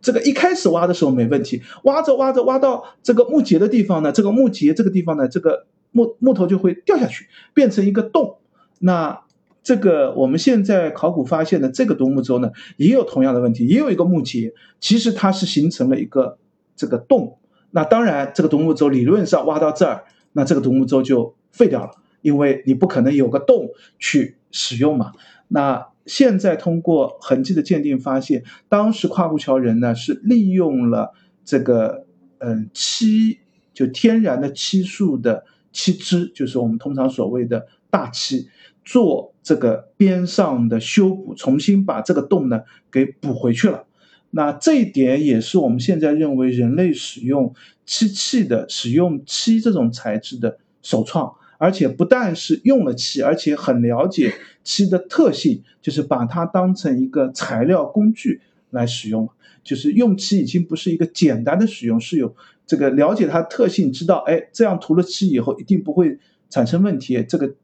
[0.00, 8.36] 这个一开始挖的时候没问题，挖着挖着挖到这个木节的地方呢，这个木节这个地方呢，这个木木头就会掉下去，变成一个洞。
[8.80, 9.20] 那
[9.62, 16.38] 这个我们现在考古发现的这个独木舟呢，也有同样的问题，也有一个木节，其实它是形成了一个
[16.76, 17.38] 这个洞。
[17.72, 21.90] 那当然，这个独木舟理论上挖到这儿，那这个独木舟就废掉了，
[22.22, 23.68] 因为你不可能有个洞
[23.98, 25.12] 去使用嘛。
[25.48, 31.12] 那现在通过痕迹的鉴定发现，当时跨户桥人呢是利用了
[31.44, 32.06] 这个
[32.38, 33.38] 嗯漆，
[33.74, 38.48] 就天然的漆树的漆枝，就是我们通常所谓的大漆，
[38.84, 43.84] 做这个边上的修补，重新把这个洞呢给补回去了。
[44.30, 47.54] 那这一点也是我们现在认为人类使用
[47.86, 54.32] 漆器的、使用漆这种材质的首创，而且不但是用了漆，而且很了解
[54.64, 58.40] 漆的特性，就是把它当成一个材料工具
[58.70, 59.28] 来使用，
[59.62, 62.34] 就是用漆已经不是一个简单的使用，是有
[62.66, 67.54] 这个了解它特性，知道哎这样涂了漆以后一定不会产生问题，这个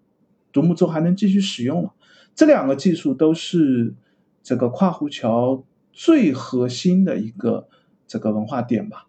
[0.53, 1.95] 独木舟还能继续使用了。
[2.35, 3.95] 这两个技术都是
[4.43, 5.65] 这个跨湖桥。
[5.97, 7.69] 最核心的一个
[8.09, 9.07] 这个文化点吧，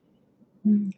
[0.62, 0.94] 嗯，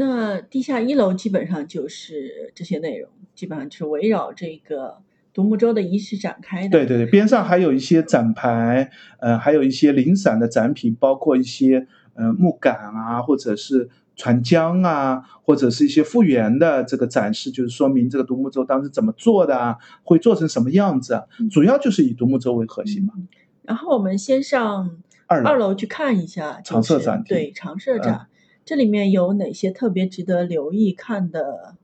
[0.00, 4.98] 那地下一楼基本上就是这些内容，基本上就是围绕这个
[5.34, 6.68] 独木舟的仪式展开的。
[6.68, 23.14] 对对对，边上还有一些展牌，呃，还有一些零散的展品，包括一些呃木杆啊，或者是船浆啊，或者是一些复原的这个展示，就是说明这个独木舟当时怎么做的啊，会做成什么样子啊，主要就是以独木舟为核心嘛。
[23.62, 24.98] 然后我们先上。
[25.30, 28.28] 二楼去看一下常设展，对常设展，
[28.68, 31.74] 这里面有哪些特别值得留意看的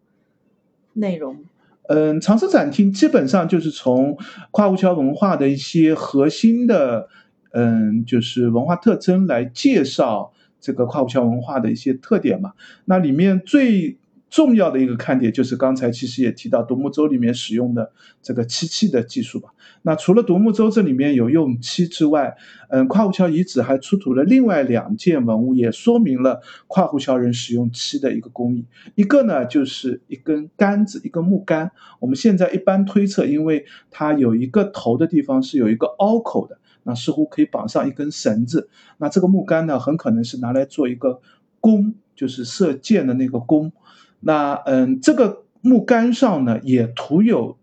[0.93, 1.39] 内容？
[1.89, 4.19] 嗯，常设展厅基本上就是从
[4.51, 7.09] 跨湖桥文化的一些核心的，
[7.53, 12.53] 嗯，就是文化特征来介绍这个跨湖桥文化的一些特点嘛。
[12.85, 13.97] 那里面最。
[14.35, 19.51] 重要的一个看点就是刚才其实也提到独木舟里面使用的这个漆器的技术吧。
[19.83, 22.37] 那除了独木舟这里面有用漆之外，
[22.69, 28.67] 嗯，跨湖桥遗址还出土了另外两件文物，也说明了跨湖桥人使用漆的一个工艺。
[28.97, 31.71] 一个呢就是一根杆子，一根木杆。
[32.01, 38.69] 我们现在一般推测，因为它有一个头的地方是有一个凹口的，那似乎可以绑上一根绳子。
[38.99, 41.21] 那这个木杆呢，很可能是拿来做一个
[41.61, 43.71] 弓，就是射箭的那个弓。
[44.25, 47.59] 那嗯，这个木杆上呢也涂有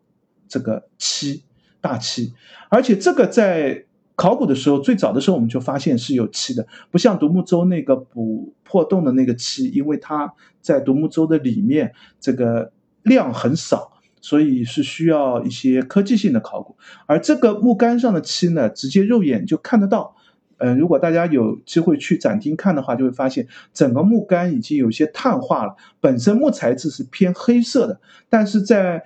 [0.48, 1.44] 这个漆
[1.82, 2.34] 大漆，
[2.70, 3.86] 而且这个在
[4.16, 10.32] 考古的时候，最早的时候我们就发现是有漆的，不像独木舟那个补破洞的那个漆，因为它
[10.62, 16.76] 在独木舟的里面这个量很少，所以是需要一些科技性的考古。
[17.08, 20.16] 而这个木杆上的漆呢，直接肉眼就看得到。
[20.64, 25.76] 嗯，如果大家有机会去展厅看的话，就会发现整个木杆已经有些碳化了。
[26.00, 28.00] 本身木材质是偏黑色的，
[28.30, 29.04] 但是在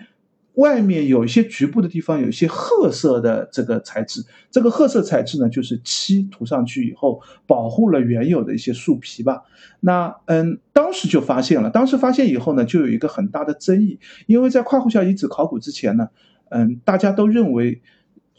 [0.56, 4.22] 外面有一些局部的地方有一些褐色的这个材质。
[4.52, 9.44] 这个褐色材质呢，就是漆涂上去以后保护了原有的一些树皮吧。
[9.80, 13.98] 那嗯，当时就发现了，当时发现以后呢，就有一个很大的争议，
[14.28, 16.10] 因为在跨湖桥遗址考古之前呢，
[16.50, 17.82] 嗯，大家都认为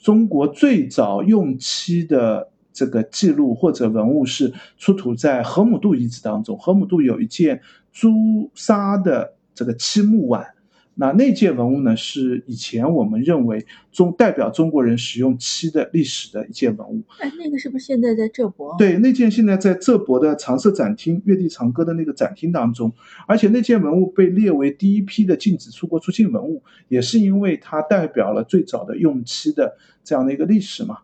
[0.02, 2.50] 中国最早用漆的。
[2.76, 10.46] 这个记录或者文物是出土在河姆渡遗址当中，河姆渡有一件朱砂的这个漆木碗，
[10.94, 17.02] 那那件文物呢是以前我们认为中代表中国人使用漆的历史的一件文物。
[17.18, 18.74] 哎，那个是不是现在在浙博？
[18.76, 22.92] 对，那件现在在浙博的常设展厅“月地长歌”的那个展厅当中，
[23.26, 30.98] 而且那件文物被列为第一批的禁止出国出境文物，也是因为它代表了最早的用漆的这样的一个历史嘛。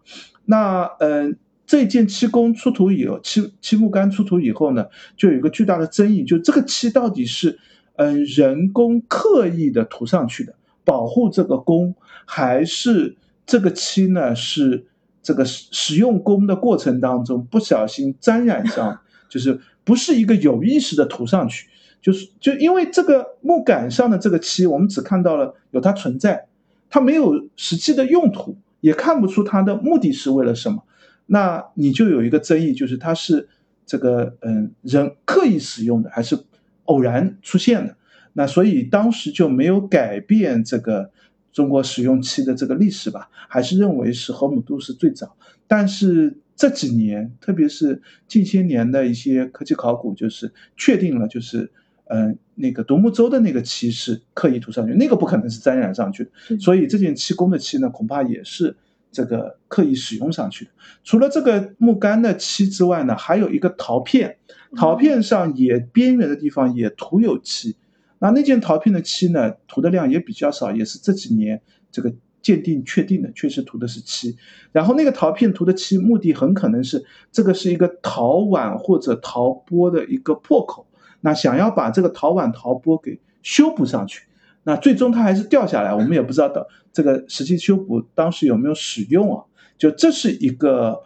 [0.44, 1.38] 那嗯。
[1.72, 4.84] 这件漆工出土以后，漆漆木杆出土以后呢，
[5.16, 7.58] 就有一个巨大的争议，就这个漆到底是，
[7.96, 10.54] 嗯，人工刻意的涂上去的，
[10.84, 11.94] 保护这个工，
[12.26, 13.16] 还是
[13.46, 14.84] 这个漆呢是
[15.22, 19.00] 这个使使用弓的过程当中不小心沾染上，
[19.30, 21.68] 就是不是一个有意识的涂上去，
[22.02, 26.48] 就是就因为这个木杆上的这个漆，我们只看到了有它存在，
[26.90, 30.84] 它没有实际的用途，也看不出它的目的是为了什么。
[31.32, 33.48] 那你就有一个争议，就是它是
[33.86, 36.38] 这个嗯人刻意使用的，还是
[36.84, 37.96] 偶然出现的？
[38.34, 41.10] 那所以当时就没有改变这个
[41.50, 45.34] 中国使用漆的这个历史吧，还是认为是河姆渡是最早。
[45.66, 51.70] 但是这几年，特别是近些年的一些科技考古，就是确定了，就是
[52.10, 56.58] 嗯那个独木舟的那个漆是刻意涂上去，那个不可能是沾染上去的。
[56.58, 58.76] 所以这件漆工的漆呢，恐怕也是。
[59.12, 60.70] 这个刻意使用上去的，
[61.04, 64.38] 除了这个木杆的漆之外呢，还有一个陶片，
[64.74, 67.76] 陶片上也边缘的地方也涂有漆。
[68.18, 71.60] 那那件陶片的漆呢，涂的量也比较少，也是这几年
[71.90, 74.36] 这个鉴定确定的，确实涂的是漆。
[74.72, 80.86] 然后那个陶片涂的漆，目的很可能是这个是一个陶碗或者陶钵的一个破口，
[81.20, 84.24] 那想要把这个陶碗陶钵给修补上去。
[84.64, 89.42] 那最终它还是掉下来，我们也不知道到这个实际修补当时有没有使用啊？
[89.76, 91.02] 就这是一个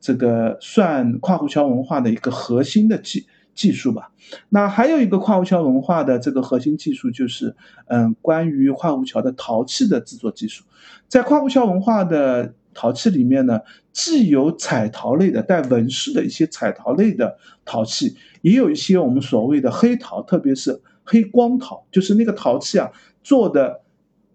[0.00, 4.12] 这个算跨湖桥文化的一个核心的技技术吧。
[4.50, 7.56] 那还有一个跨湖桥文化的这个核心技术就是，
[7.88, 10.62] 嗯，关于跨湖桥的陶器的制作技术，
[11.08, 13.58] 在跨湖桥文化的陶器里面呢，
[13.92, 20.80] 既有彩陶类的带纹饰的一些彩陶类的陶器，也有一些我们所谓的黑陶，特别是。
[21.10, 22.88] 黑光陶就是那个陶器啊，
[23.20, 23.80] 做的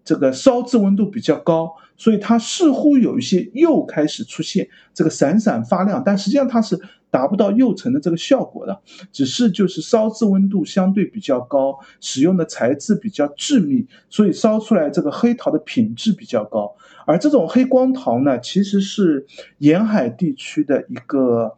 [0.04, 6.78] 这个烧制温度比较高，所以它似乎有一些釉开始出现这个闪闪发亮，但实际上它是
[7.10, 8.78] 达不到釉层的这个效果的，
[9.10, 16.76] 只是就是烧制温度相对比较高，使用的材质比较致密，所以烧出来这个黑陶的品质比较高。
[17.06, 19.24] 而这种黑光陶呢，其实是
[19.58, 21.56] 沿海地区的一个。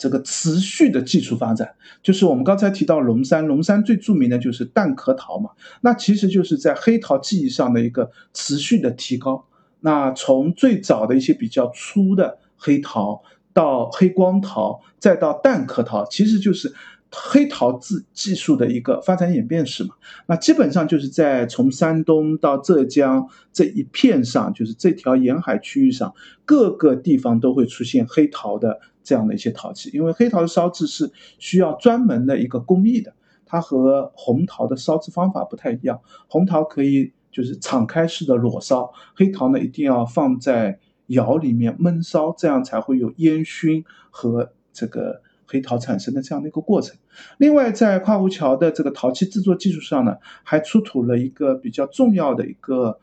[0.00, 1.70] 这个持续的技术发展，
[2.02, 5.50] 就是我们刚才提到龙山，龙山最著名的就是蛋壳陶嘛，
[5.82, 9.44] 那其实就是在黑陶技艺上的一个持续的提高。
[9.80, 13.22] 那从最早的一些比较粗的黑陶，
[13.52, 16.74] 到黑光陶，再到蛋壳陶，其实就是
[17.12, 19.90] 黑陶制技术的一个发展演变史嘛。
[20.26, 26.14] 那基本上就是在从山东到浙江这一片上，就是这条沿海区域上，
[26.46, 28.80] 各个地方都会出现黑陶的。
[29.02, 33.12] 这样的一些陶器，因为黑陶的烧制是需要专门的一个工艺的，
[33.46, 36.00] 它和红陶的烧制方法不太一样。
[36.28, 46.96] 红陶可以就是敞开式的裸烧，黑陶呢一定要放在窑里面闷烧，这样才会有烟熏和这个黑陶产生的这样的一个过程。
[47.38, 53.00] 另外，在跨湖桥的这个陶器制作技术上呢，还出土了一个比较重要的一个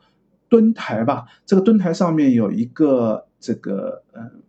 [0.48, 1.26] 墩台吧。
[1.44, 4.42] 这个墩台上面有一个这个嗯。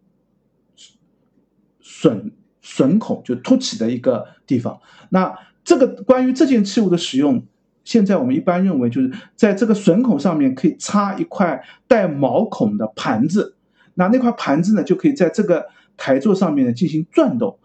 [2.02, 2.32] 榫
[2.64, 4.80] 榫孔就凸起的一个地方，
[5.10, 7.44] 那这个关于这件器物的使用，
[7.84, 13.56] 现在我们一般认为就是在这个榫孔上面可以插一块带毛孔的盘子，
[13.96, 17.60] 那那块盘子呢就可以在这个台座上面呢进行转动，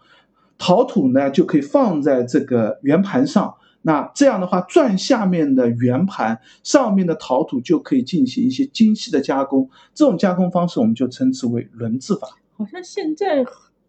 [0.57, 12.27] 陶土呢就可以放在这个圆盘上，那这样的话转下面的圆盘上面的陶土就可以进行一些精细的加工，这种加工方式我们就称之为轮制法。
[12.57, 13.45] 好像现在。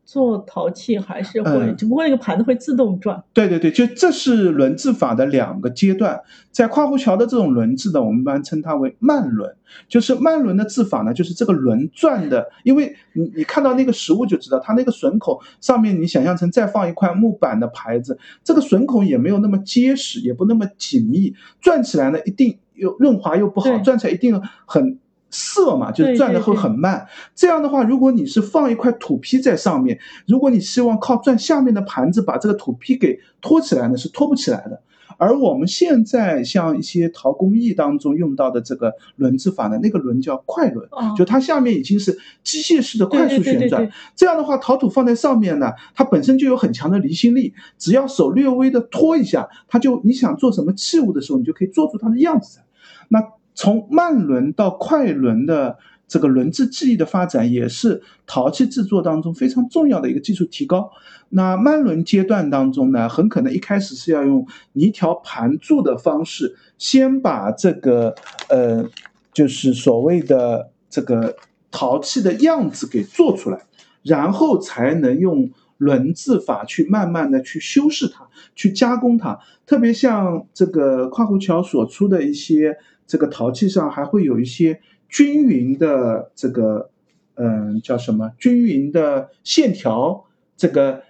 [0.06, 3.22] 做陶器还是会，只不过那个盘子会自动转。
[3.34, 6.20] 对对对，就这是轮制法的两个阶段。
[6.52, 9.54] 在跨湖桥的这种轮制呢，我们一般称它为慢轮。
[9.88, 25.00] 就是慢轮的制法呢，就是这个轮转的，因为你你看到那个实物就知道，它那个榫口上面你想象成再放一块木板的牌子，这个榫口也没有那么结实，也不那么紧密，转起来呢一定又润滑又不好，转起来一定很。
[25.30, 27.06] 色嘛，就是转的会很慢。
[27.34, 34.80] 这样的话，如果你是放一块土坯在上面，如果你希望靠转下面的盘子把这个土坯给托起来呢，是托不起来的。
[35.18, 43.90] 而我们现在像一些陶工艺当中用到的这个轮制法呢，那个轮叫快轮，就它下面已经是机械式的快速旋转。
[44.14, 52.60] 这样的话，陶土放在上面呢，它本身就有很强的离心力，只要手略微的拖一下，它就你想做什么器物的时候，你就可以做出它的样子。
[53.08, 53.22] 那。
[53.56, 60.92] 从慢轮到快轮的这个轮制技艺的发展，也是陶器制作当中非常重要的一个技术提高。
[61.30, 68.14] 那慢轮阶段当中呢，很可能一开始是要用泥条盘柱的方式，先把这个
[68.48, 68.84] 呃，
[69.32, 71.34] 就是所谓的这个
[71.72, 73.64] 陶器的样子给做出来，
[74.04, 79.40] 然后才能用轮制法去慢慢的去修饰它，去加工它。
[79.66, 82.76] 特别像这个跨湖桥所出的一些。
[83.06, 86.90] 这个陶器上还会有一些均匀的这个，
[87.34, 88.32] 嗯，叫什么？
[88.38, 90.24] 均匀的线条，
[90.56, 91.02] 这个，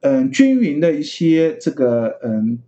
[0.00, 2.58] 嗯，均匀的一些这个，嗯，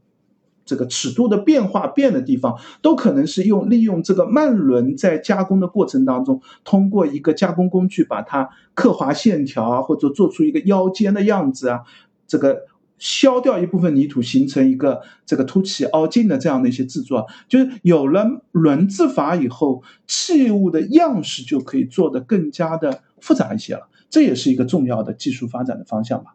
[0.64, 11.80] 这个尺度的变化变的地方，都可能是用利用这个慢轮在加工的过程当中，通过一个加工工具把它刻划线条啊，或者做出一个腰间的样子啊，
[12.26, 12.66] 这个。
[12.98, 23.88] 削掉一部分泥土，形成一个这个凸起凹进的这样的一些制作，就是有了轮制法以后，器物的样式就可以做得更加的复杂一些了。
[24.08, 26.34] 这也是一个重要的技术发展的方向吧。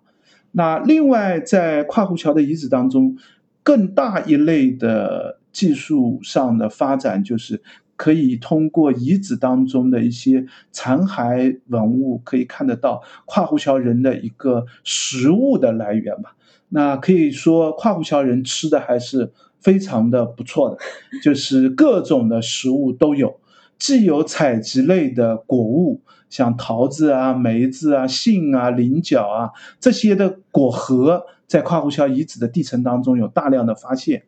[0.52, 3.18] 那另外，在跨湖桥的遗址当中，
[3.64, 7.62] 更大一类的技术上的发展，就是
[7.96, 16.36] 可以通过遗址当中的一些残骸文物，可以看得到跨湖桥人的一个食物的来源吧。
[16.74, 20.78] 那可以说，跨湖桥人吃的还是非常的不错的，
[21.22, 23.40] 就是各种的食物都有，
[23.78, 29.52] 既有采集类的果物，像桃子啊、梅子啊、杏啊、菱角啊
[29.82, 34.24] 这些的果核，在跨湖桥遗址的地层当中有大量的发现。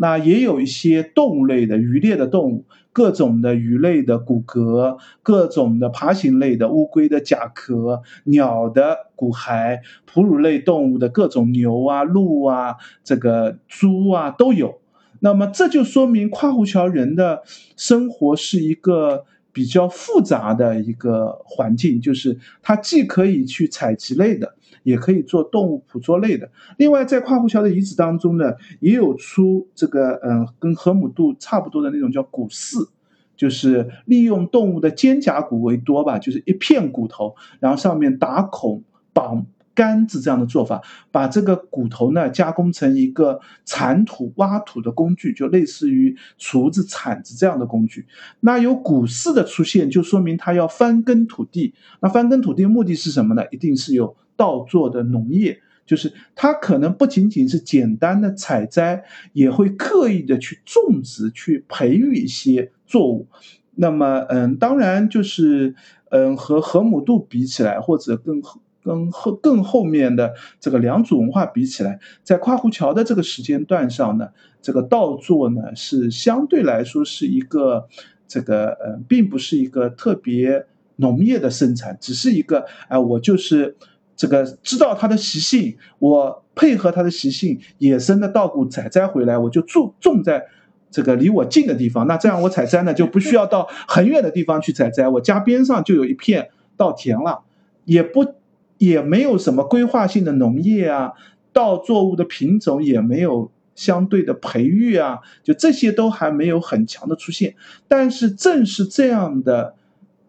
[0.00, 14.80] 那也有一些动物类的渔猎的动物，各种的鱼类的骨骼，各种的爬行类的乌龟的甲壳，鸟的骨骸，哺乳类动物的各种牛啊、鹿啊、这个猪啊都有。
[15.20, 17.42] 那么这就说明跨湖桥人的
[17.76, 19.24] 生活是一个。
[19.50, 24.54] 比较复杂的一个环境，就是它既可以去采集类的，
[24.88, 26.50] 也可以做动物捕捉类的。
[26.78, 32.88] 另外，在跨湖桥的遗址当中呢，也有出这个嗯，跟河姆渡差不多的那种叫骨饲，
[33.36, 38.82] 就是利用动物的肩胛骨为多吧，就是一片骨头，然后上面打孔
[39.12, 39.46] 绑。
[39.74, 40.82] 杆子这样的做法，
[41.12, 48.04] 把这个骨头呢加工成一个铲土、挖土的工具，就类似于锄子、铲子这样的工具。
[48.40, 51.74] 那有骨饲的出现，就说明它要翻耕土地。
[52.00, 53.44] 那翻耕土地目的是什么呢？
[53.52, 63.26] 一定是有稻作的农业，就是它可能不仅仅是简单的采摘，也会刻意的去种植、去培育一些作物。
[63.74, 65.74] 那么，嗯，当然就是，
[66.10, 68.40] 嗯，和河姆渡比起来，或者更。
[68.80, 74.28] 跟后更后面的这个良渚文化比起来，在跨湖桥的这个时间段上呢，
[74.62, 77.86] 这个稻作呢是相对来说是一个
[78.26, 80.64] 这个嗯，并不是一个特别
[80.96, 83.76] 农业的生产，只是一个哎，我就是
[84.18, 90.44] 这个知道它的习性，我配合它的习性，野生的稻谷采摘回来，我就种种在
[90.90, 97.44] 这个离我近的地方，那这样我采摘呢就不需要到很远的地方去采摘，我家边上就有一片稻田了，
[97.86, 98.34] 也不。
[98.78, 101.10] 也没有什么规划性的农业啊，
[101.52, 107.56] 稻作物的品种也没有相对的培育啊，就这些都还没有很强的出现。
[107.88, 109.74] 但是正是这样的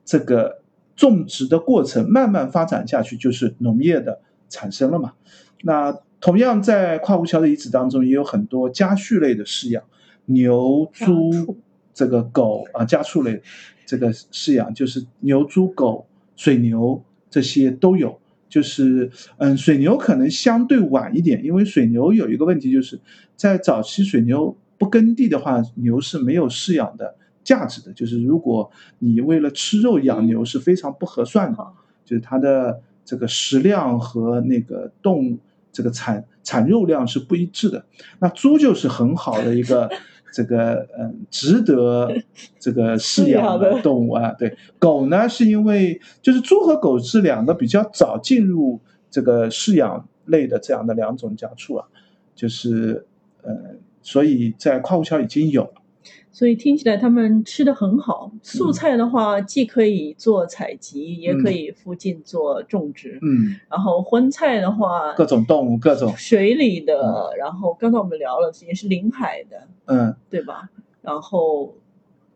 [0.04, 0.59] 这个
[1.00, 4.20] 种植的过程慢慢发展下去，就是农业的
[4.50, 5.14] 产生了嘛。
[5.62, 9.82] 那同样在跨湖桥的遗址当中，也有很多家畜类的饲养，
[10.26, 11.56] 牛、猪、
[11.94, 13.42] 这个狗啊，家畜类
[13.86, 18.20] 这个饲养就是牛、猪、狗、水牛这些都有。
[18.50, 23.00] 就是，嗯，水牛可能相对晚一点，因为水牛有一个问题，就是
[23.38, 27.16] 在早期水牛不耕地的话，牛是没有饲养的
[27.50, 27.92] 价值的。
[27.94, 28.70] 就是如果
[29.00, 31.66] 你为了吃肉养牛是非常不合算的，
[32.06, 35.38] 就是它的这个食量和那个动
[35.72, 37.84] 这个产产肉量是不一致的。
[38.20, 39.90] 那猪就是很好的一个。
[40.32, 42.16] 这个嗯， 值得
[42.62, 48.80] 这个饲养的动物啊，对狗呢，是因为就是猪和狗是两个比较早进入
[49.10, 51.88] 这个饲养类的这样的两种家畜啊，
[52.36, 53.04] 就是
[53.42, 53.52] 呃，
[54.04, 55.74] 所以在跨湖桥已经有。
[56.32, 58.32] 所以听起来他们吃的很好。
[58.42, 63.20] 素菜的话，既可以做采集，也可以附近做种植。
[63.22, 63.56] 嗯。
[63.70, 67.34] 然后荤菜的话，各种动物，各种水里的。
[67.38, 69.68] 然后刚才我们聊了，也是临海的。
[69.86, 70.16] 嗯。
[70.30, 70.70] 对吧？
[71.02, 71.76] 然后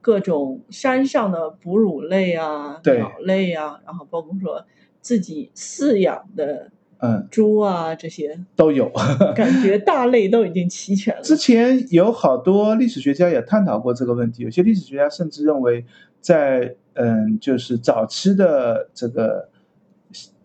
[0.02, 4.66] 各种山上的哺乳类啊，鸟类啊，然后包括说
[5.02, 6.72] 自己饲养的。
[7.04, 8.90] 嗯，猪啊，这些都有，
[9.36, 11.22] 感觉大类都已经齐全了。
[11.22, 15.84] 之前有好多历史学家也探讨过这个问题，有些历史学家甚至认为，
[16.22, 19.50] 在嗯，就是早期的这个。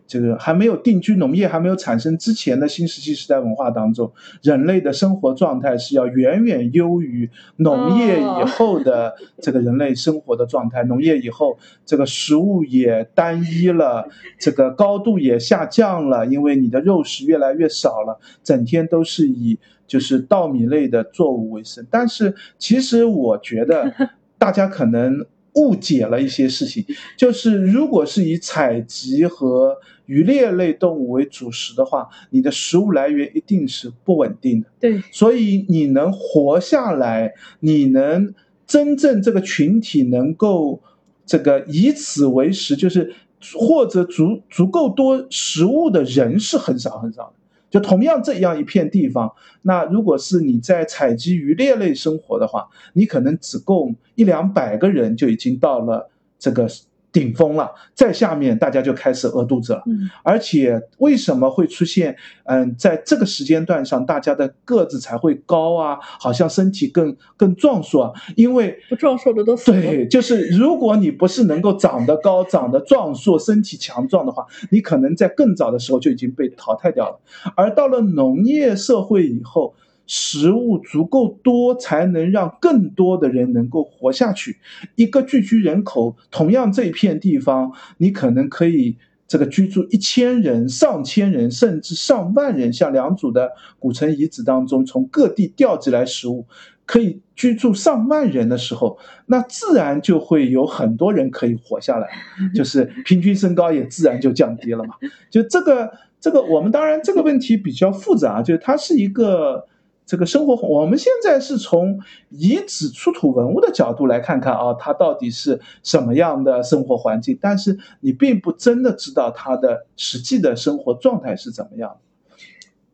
[0.09, 10.83] 这个还没有定居农业还没有产生之前的新石器时代文化当中，人类的生活状态是要远远优于农业以后的这个人类生活的状态。
[10.85, 21.85] 农业以后，这个食物也单一了，这个高度也下降了，因为你的肉食越来越少了，整天都是以就是稻米类的作物为生。
[21.91, 23.93] 但是其实我觉得，
[24.39, 25.23] 大家可能。
[25.55, 26.85] 误解了一些事情，
[27.17, 29.75] 就是如果是以采集和
[30.09, 34.67] 渔猎类动物为主食的话，你的食物来源一定是不稳定的。
[34.79, 38.33] 对，所以你能活下来，你能
[38.65, 40.81] 真正这个群体能够
[41.27, 43.13] 这个以此为食，就是
[43.53, 47.33] 或者足足够多食物的人是很少很少的。
[47.69, 49.31] 就同样这样一片地方，
[49.61, 56.67] 那如果是你在采集渔猎类生活的话，你可能只够一两百个人就已经到了这个。
[57.11, 59.81] 顶峰了，在下面大家就开始饿肚子了。
[59.87, 62.15] 嗯，而且为什么会出现？
[62.45, 68.13] 嗯，在这个时间段上，大家的个子才会高啊，好像身体更更壮硕啊。
[68.35, 69.81] 因为不壮硕的都死了。
[69.81, 77.19] 对，就是如果你不是能够长得高、长得壮硕、身体强壮的话，你可能在更早的时候就已经被淘汰掉了。
[77.55, 79.73] 而到了农业社会以后。
[80.11, 84.57] 食物足够多，才能让更多的人能够活下去。
[84.95, 88.97] 一个聚居人口，同样这一片地方，你可能可以
[89.27, 92.73] 这个居住一千人、上千人，甚至上万人。
[92.73, 96.47] 像良渚的古城遗址当中，从各地调集来食物，
[96.87, 98.97] 可以居住上万人的时候，
[99.27, 102.07] 那自然就会有很多人可以活下来，
[102.55, 104.95] 就是平均身高也自然就降低了嘛。
[105.29, 109.67] 就这个这个，我们当然这个问题比较复杂，就是它是一个。
[110.09, 111.99] 这个生活，我们现在是从
[112.29, 117.37] 遗址出土文物的角度来看看啊，它到底是什么样的生活环境？
[117.39, 121.95] 但是你并不真的知道它的实际的生活状态是怎么样。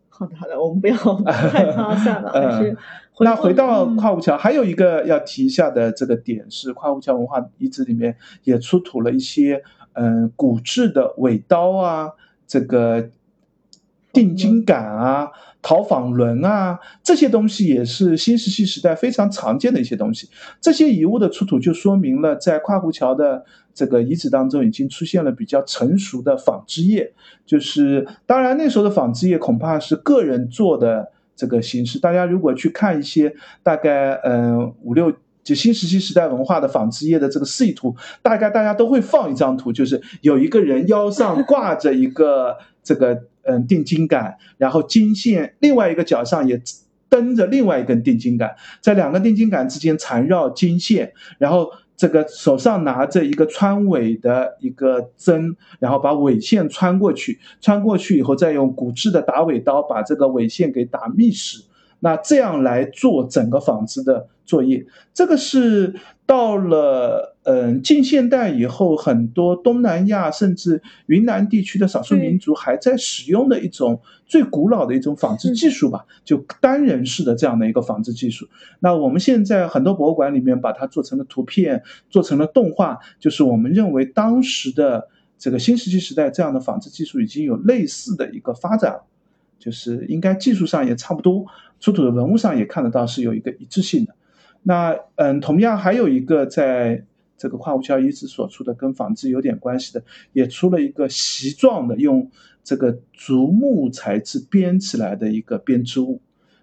[0.09, 2.32] 好的，好的，我们不要 太发散了。
[2.34, 2.76] 嗯，
[3.22, 9.63] 那回到跨湖桥，还有一个要提一下的这个点是，跨湖桥文化遗址里面也出土了一些
[9.93, 12.11] 嗯骨制的尾刀啊，
[12.45, 13.07] 这个
[14.16, 15.30] 定金杆啊。
[15.68, 20.30] 陶纺轮啊，这些东西也是新石器时代非常常见的一些东西。
[20.61, 23.43] 这些遗物的出土，就说明了在跨湖桥的
[23.74, 27.11] 这个遗址当中，已经出现了比较成熟的纺织业。
[27.47, 31.97] 就是当然那时候的纺织业恐怕是个人做的这个形式。
[31.97, 35.11] 大家如果去看一些大概嗯五六
[35.43, 43.24] 就新石器时代文化的纺织业的这个示意图，大概大家都会放一张图，就是有一个人腰上挂着一个这个。
[43.46, 46.60] 嗯，定金杆，然后金线另外一个脚上也
[47.08, 61.64] 蹬着另外一根定金杆，在两个定金杆之间缠绕金线，然后这个手上拿着一个穿尾的一个针，然后把尾线穿过去，穿过去以后再用骨质的打尾刀把这个尾线给打密实。
[62.00, 65.93] 那这样来做整个纺织的作业，这个是
[66.26, 78.48] 到了嗯近现代以后，很多东南亚甚至云南地区的少数民族还在使用的一种最古老的一种纺织技术吧，就单人式的这样的一个纺织技术。
[78.80, 89.02] 那我们现在很多博物馆里面把它做成了图片，做成了动画，就是我们认为当时的这个新石器时代这样的纺织技术已经有类似的一个发展，
[89.60, 91.46] 就是应该技术上也差不多。
[91.80, 94.16] 出土的文物上也看得到是有一个一致性的，
[94.64, 97.04] 那嗯，同样还有一个在
[97.38, 102.30] 这个跨湖桥遗址所出的跟纺织有点关系的，也出了一个席状的用
[102.64, 106.22] 这个竹木材质编起来的一个编织物。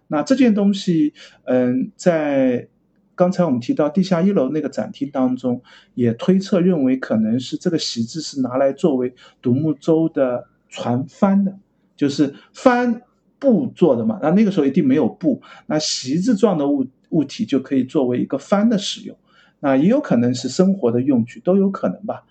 [0.09, 1.13] 那这件东西，
[1.45, 2.69] 嗯，在
[3.15, 5.63] 刚才我们提到地下一楼那个展厅当中，
[5.95, 11.59] 也推测认为可能是这个席子是拿来作为独木舟的船帆的，
[11.97, 13.03] 就是帆。
[13.43, 19.17] 布做的嘛，那那个时候一定没有布，那席子状的物物体就可以作为一个帆的使用，
[19.63, 22.25] 那也有可能是生活的用具，都有可能吧。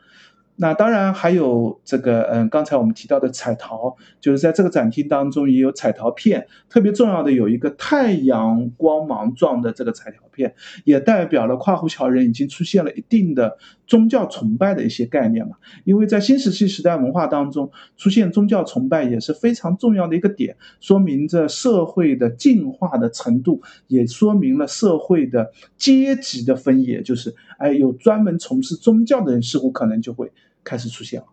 [0.58, 15.56] 那当然还有这个，嗯，刚才我们提到的彩陶，就是在这个展厅当中也有彩陶片，特别重要的有一个太阳光芒状的这个彩陶片，也代表了跨湖桥人已经出现了一定的宗教崇拜的一些概念嘛。
[15.84, 30.32] 因为在新石器时代文化当中，出现宗教崇拜也是非常重要的一个点，说明着社会的进化的程度，也说明了社会的阶级的分野，就是哎，有专门从事宗教的人似乎可能就会。
[30.64, 31.28] 开始出现了，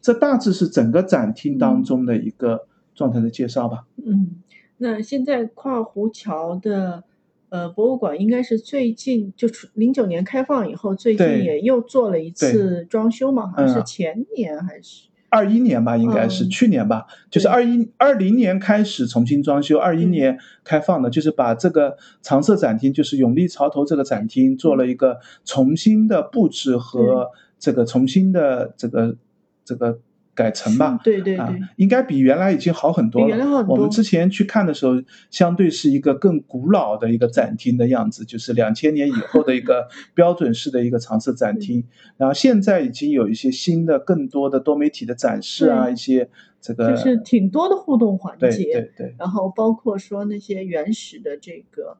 [0.00, 3.84] 这大致是整个展厅当中的一个状态的介绍吧。
[4.04, 4.36] 嗯，
[4.78, 7.02] 那现在跨湖桥的
[7.48, 13.48] 呃博物馆应该是最近就零九年开放以后，最近也又做了一次装修嘛？
[13.48, 15.96] 好像是前年还是二一年吧？
[15.96, 17.06] 应该是去年吧？
[17.28, 27.30] 就是二一二零年开始重新装修，二一年开放的，就是把这个常设展厅，就是永利潮头这个展厅做了一个重新的布置和。
[27.58, 29.16] 这个重新的这个
[29.64, 29.98] 这个
[30.34, 33.28] 改成吧，对对对，应该比原来已经好很多了。
[33.28, 33.74] 原来好多。
[33.74, 34.92] 我们之前去看的时候，
[35.30, 41.82] 相对是一个更古老的一个展厅的样子，就是两千年以后的一个 标准式的一个常设展厅。
[42.16, 46.30] 然后现在已经有一些新的、更多的多媒体的展示啊，一些
[46.60, 48.46] 这个就是挺多的互动环节。
[48.46, 49.14] 对对对。
[49.18, 51.96] 然后包括说那些原始的这个。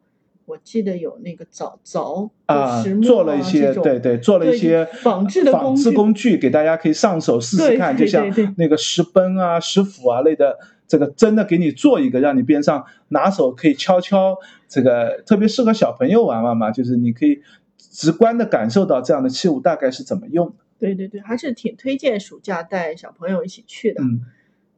[0.49, 8.27] 我记得有那个凿凿啊，做了一些对对，做了一些仿制的仿制工具，给大家可以上手试试看，就像
[8.57, 17.43] 那个石崩啊、石斧啊类的，这个真的给你做一个，让你边上拿手可以敲敲，这个特别适合小朋友玩玩嘛，就是你可以
[17.77, 20.55] 直观的感受到这样的器物大概是怎么用的。
[20.79, 24.03] 对对对，还是挺推荐暑假带小朋友一起去的。
[24.03, 24.23] 嗯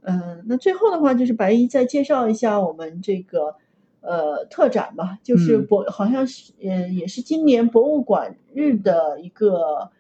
[0.03, 3.55] 嗯，那最后的话就是白衣再介绍一下我们这个。
[4.01, 9.91] 呃，特展吧，就是博，好像是，嗯，也是今年博物馆日的一个，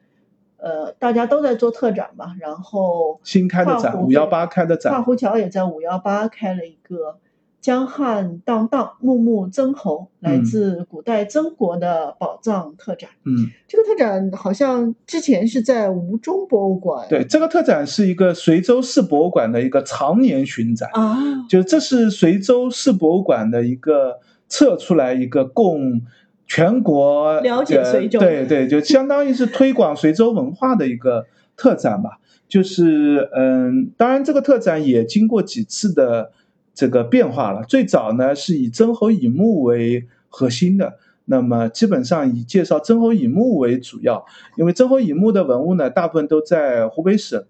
[0.57, 2.35] 呃，大家都在做特展吧。
[2.41, 7.19] 然后新开的展，五幺八开的展，跨湖桥也在五幺八开了一个。
[7.61, 13.11] 江汉荡荡，木木曾侯，来自古代曾国的宝藏特展。
[13.27, 17.07] 嗯，这个特展好像之前是在吴中博物馆。
[17.11, 26.01] 对，这个特展是一个随州市博物馆的一个常年巡展啊，就这是随州市博物馆的一个测出来一个供
[26.47, 32.19] 全国了解随州，对对，就相当于是推广随州文化的一个特展吧。
[32.49, 36.33] 就是嗯，当然这个特展也经过几次的
[36.81, 37.63] 这个变化了。
[37.65, 44.25] 最早呢是以曾侯乙墓为核心的，那么基本上以介绍曾侯乙墓为主要，
[44.57, 47.45] 因为曾侯乙墓的文物呢大部分都在湖北省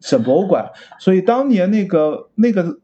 [0.00, 0.70] 省博物馆，
[1.00, 2.78] 所以当年那个那个。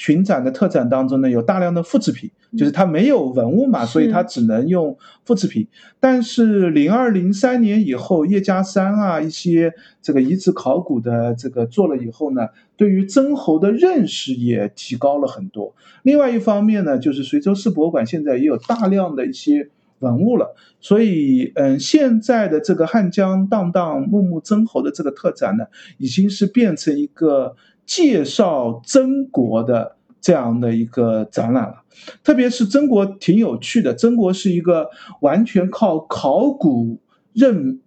[0.00, 4.96] 巡展的特展当中呢，有大量的复制品，就是它没有文物嘛，所以它只能用
[5.26, 5.68] 复制品。
[6.00, 9.70] 但是零二零三年以后，叶家山啊一些
[10.00, 12.48] 这个遗址考古的这个做了以后呢，
[12.78, 15.74] 对于曾侯的认识也提高了很多。
[16.02, 25.66] 另外一方面呢，就是随州市博物馆现在也有大量的一些文物了，所以嗯，现在的这个汉江荡荡木木曾侯的这个特展呢，
[25.98, 27.54] 已经是变成一个。
[27.90, 31.82] 介绍曾国的这样的一个展览了，
[32.22, 33.92] 特别是曾国挺有趣的。
[33.92, 34.88] 曾国是一个
[35.22, 37.00] 完全靠考古
[37.32, 37.80] 认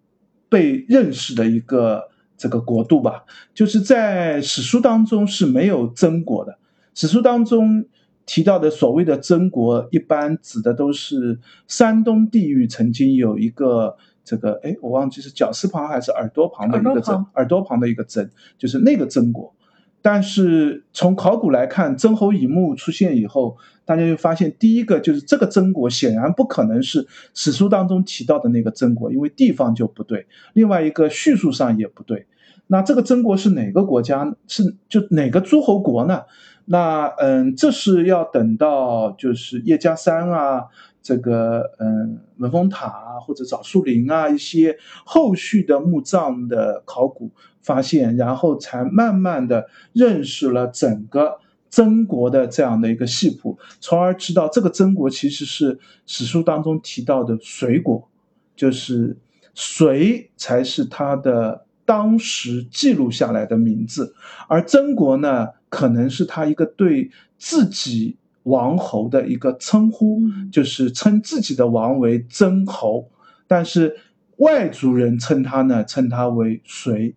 [0.49, 3.23] 被认识的一个这个国度吧，
[3.53, 6.57] 就是在史书当中是没有曾国的。
[6.93, 7.85] 史书当中
[8.25, 13.95] 提到的所谓的曾国，一般指的都是山东地域曾经有一个
[14.25, 19.55] 这个，哎，我忘记是绞丝旁还是耳朵旁的一个曾，耳朵旁的一个曾，就是那个曾国。
[20.03, 32.27] 但是从考古来看，曾侯乙墓出现以后，大家就发现，第一个就是这个曾国显然不可能是史书当中提到的那个曾国，因为地方就不对；另外一个叙述上也不对。
[32.67, 34.35] 那这个曾国是哪个国家？
[34.47, 36.23] 是就哪个诸侯国呢？
[36.65, 40.65] 那嗯，这是要等到就是叶家山啊，
[41.03, 44.75] 这个嗯文峰塔啊，或者枣树林啊一些
[45.05, 47.29] 后续的墓葬的考古。
[47.65, 51.39] 发现，然后才慢慢的认识了整个
[51.69, 58.09] 曾国的这样的一个系谱，从而知道这个曾国其实是史书当中提到的隋国，
[58.53, 59.17] 就是
[59.53, 64.13] 谁才是他的当时记录下来的名字，
[64.49, 70.19] 而曾国呢，可能是他一个对自己王侯的一个称呼，
[70.51, 73.09] 就是称自己的王为曾侯，
[73.47, 73.95] 但是
[74.37, 77.15] 外族人称他呢，称他为隋。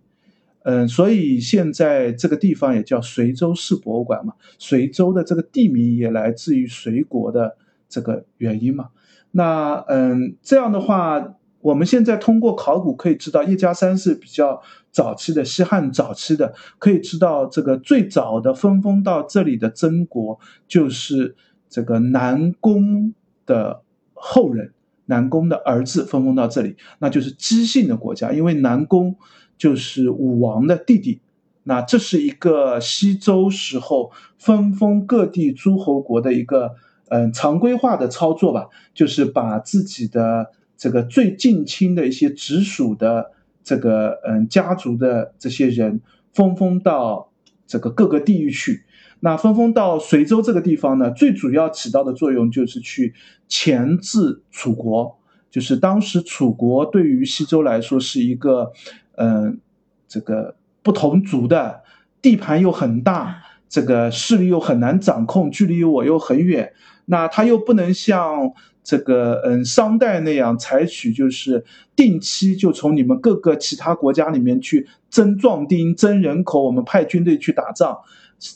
[0.63, 4.35] 嗯，所以现在这个地方也叫随州市博物馆嘛。
[4.59, 7.57] 随州的这个地名也来自于隋国的
[7.89, 8.89] 这个原因嘛。
[9.31, 11.36] 那嗯，这样的话，
[11.67, 20.39] 我们现在通过考古可以知道，叶家山是比较早期的西汉早期的，可以知道这个最早的分封到这里的曾国
[20.69, 21.35] 就是
[21.69, 23.15] 这个南宫
[23.45, 23.83] 的
[24.15, 24.73] 后人，
[25.07, 29.17] 南宫的儿子分封到这里，那就是姬姓的国家，因为南宫。
[29.59, 31.23] 就是武王的弟弟，
[31.63, 36.75] 那这是一个西周时候分封各地诸侯国的一个
[37.09, 43.33] 嗯常规化的操作吧，就是把自己的这个最近亲的一些直属的
[43.65, 46.01] 这个嗯家族的这些人
[46.33, 47.31] 分封到
[47.67, 48.85] 这个各个地域去。
[49.21, 53.15] 那分封到随州这个地方呢，最主要起到的作用就是去
[53.49, 55.19] 钳制楚国，
[55.51, 58.73] 就是当时楚国对于西周来说是一个。
[59.19, 59.59] 嗯，
[60.07, 61.83] 这个不同族的
[62.21, 66.75] 地盘又很大，这个势力又很难掌控，距离我又很远，
[67.07, 68.53] 那他又不能像
[68.87, 71.65] 这个嗯商代那样采取就是
[71.97, 77.99] 定期就从你们各个其他国家里面去征壮丁、征人口，我们派军队去打仗。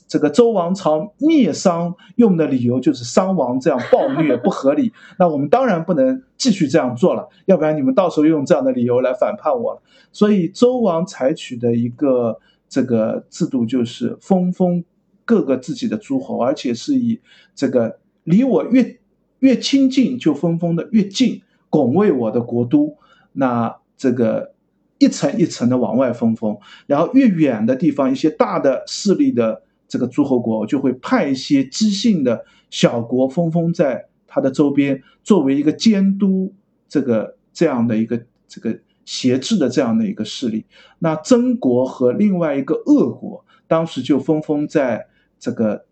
[0.06, 9.82] 这个周王朝灭商用的理由就是商王这样暴虐不合理，那我们当然不能继续这样做了，要不然你们到时候用这样的理由来反叛我了。
[10.12, 14.84] 所以周王采取的一个这个制度就是封封
[15.24, 17.18] 各个自己的诸侯，而且是以
[17.56, 18.96] 这个离我越
[19.40, 22.96] 越亲近就封封的越近，拱卫我的国都，
[23.32, 24.54] 那这个
[24.98, 29.62] 一层一层的往外封封，然后越远的地方一些大的势力的。
[29.92, 36.54] 这个诸侯国就会派一些姬姓的小国封封在他的周边，作为一个监督
[36.88, 40.64] 这个这样的一个这个挟制的这样的一个势力。
[41.00, 45.08] 那曾国和另外一个鄂国当时就封封在
[45.40, 45.84] 这个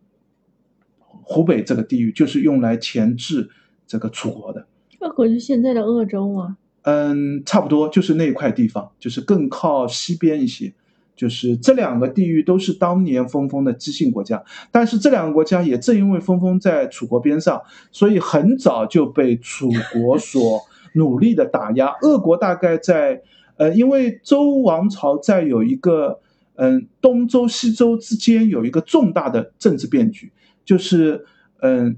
[1.22, 3.48] 湖北这个地域，就是用来钳制
[3.86, 4.66] 这个楚国的。
[5.00, 6.56] 那可是现在的鄂州吗？
[6.82, 10.72] 嗯，差不多就是那一块地方，就是更靠西边一些。
[11.14, 14.40] 就是这两个地域都是当年分封的姬姓国家，
[14.70, 17.60] 但是这两个国家也正因为分封在楚国边上，
[17.90, 20.60] 所以很早就被楚国所
[20.94, 21.88] 努力的打压。
[22.02, 23.20] 鄂国大概在，
[23.56, 26.20] 呃，因为周王朝在有一个，
[26.54, 30.30] 嗯，东周西周之间有一个重大的政治变局，
[30.68, 31.24] 就是，
[31.62, 31.96] 嗯，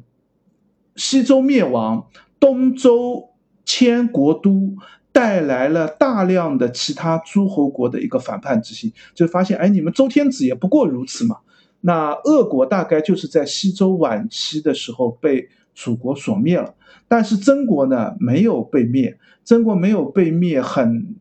[0.94, 2.06] 西周灭亡，
[2.38, 3.30] 东周
[3.64, 4.76] 迁国都。
[5.12, 11.38] 带来了大量的其他诸侯国的一个反叛之心，就发现，哎，你们周天子也不过如此嘛。
[11.80, 16.76] 那鄂国大概就是在西周晚期的时候被楚国所灭了，
[17.08, 21.16] 但是曾国呢没有被灭，曾国没有被灭，很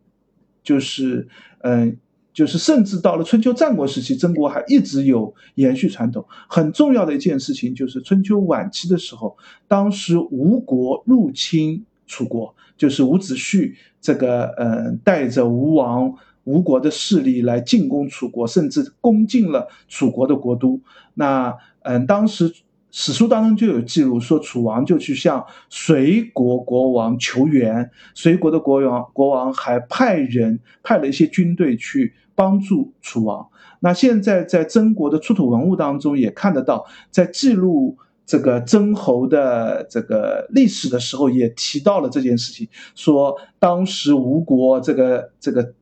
[0.62, 1.28] 就是，
[1.64, 1.98] 嗯，
[2.40, 6.26] 就是甚至到了春秋战国时期，曾国还一直有延续传统。
[6.48, 9.36] 很重要的一件事情就是春秋晚期的时候，
[9.68, 12.56] 当时吴国入侵楚国。
[12.78, 16.16] 就是伍子胥这个，呃，带着吴王
[16.46, 20.80] 吴国的势力来进攻楚国，甚至攻进了楚国的国都。
[21.16, 22.50] 那，嗯，当时
[22.90, 33.50] 史书当中就有记录说，楚王就去向隋国国王求援，隋国的国王国王还派人派了一些军队去帮助楚王。
[33.82, 37.98] 那现在在曾国的出土文物当中也看得到，在记录。
[38.32, 45.74] 这个曾侯的这个历史的时候也提到了这件事情，说当时吴国这个这个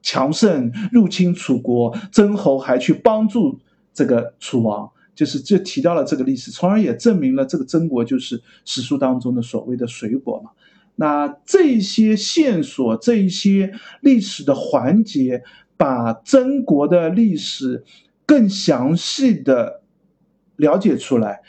[0.00, 3.58] 强盛入侵楚国，曾侯还去帮助
[3.92, 10.52] 这个楚王，就是就提到了这个历史，从而也证明了这个曾国就是史书当中的所谓的水国嘛。
[10.94, 13.70] 那这些线索，这一些
[14.00, 15.42] 历史的环节，
[15.76, 17.84] 把曾国的历史
[18.24, 19.82] 更详细的
[20.56, 21.42] 了解出来。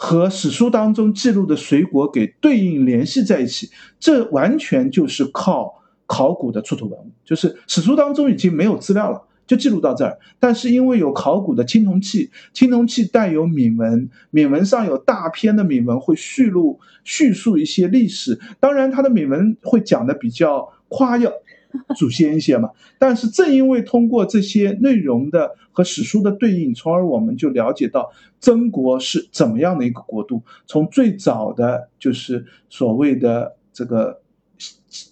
[0.00, 3.68] 和史书当中记录的隋国给对应联系在一起，
[3.98, 10.16] 这完全就是靠考古的出土文物，就是史书当中已经没有资料了，就记录到这儿。
[10.38, 21.32] 但是因为有考古的青铜器，青铜器带有铭文，铭文上有大篇的铭文会叙录叙述一些历史，当然它的铭文会讲的比较夸耀。
[21.96, 28.10] 祖先一些嘛，但是正因为通过这些内容的和史书的对应，从而我们就了解到
[28.40, 30.42] 曾国是怎么样的一个国度。
[30.66, 34.20] 从最早的就是所谓的这个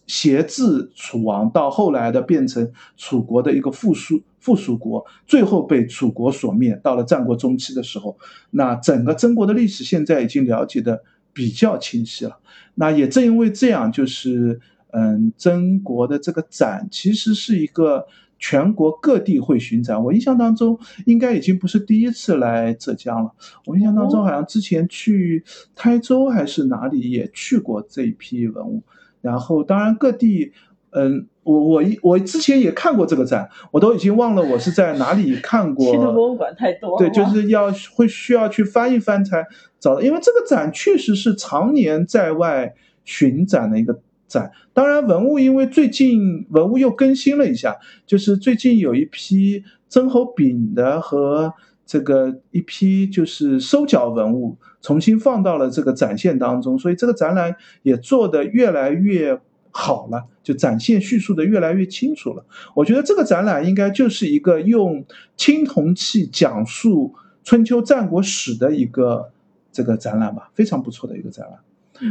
[0.06, 6.80] 挟制楚王，到后来的变成楚国的一个附属附属国，最后被楚国所灭。
[6.82, 8.16] 到了战国中期的时候，
[8.50, 11.02] 那整个曾国的历史现在已经了解的
[11.34, 12.38] 比较清晰了。
[12.76, 14.58] 那也正因为这样，就是。
[14.92, 18.06] 嗯，曾国的这个展其实是一个
[18.38, 20.02] 全国各地会巡展。
[20.02, 23.30] 我印象当中，应该已经不是第一次来浙江了。
[23.66, 28.82] 我印象当中，好像之前去台州还是哪里也去过这一批文物。
[29.20, 30.52] 然后，当然各地，
[30.90, 35.92] 嗯，我我一我之前也看过这个展，我都已经忘了我是在哪里看过。
[35.92, 36.98] 去的博物馆太多。
[36.98, 39.44] 对，就是要会需要去翻一翻才
[39.80, 42.74] 找到，因为这个展确实是常年在外
[43.04, 44.00] 巡展的一个。
[44.28, 51.54] 展当然，文物因为最近文物又更新了一下，就是最近有一批曾侯丙的和
[51.84, 62.44] 这个一批就是收缴文物重新放到了这个展现当中，所以这个展览也做得越来越好了，就展现叙述的越来越清楚了。
[62.74, 65.04] 我觉得这个展览应该就是一个用
[65.36, 67.14] 青铜器讲述
[67.44, 69.30] 春秋战国史的一个
[69.70, 71.58] 这个展览吧，非常不错的一个展览。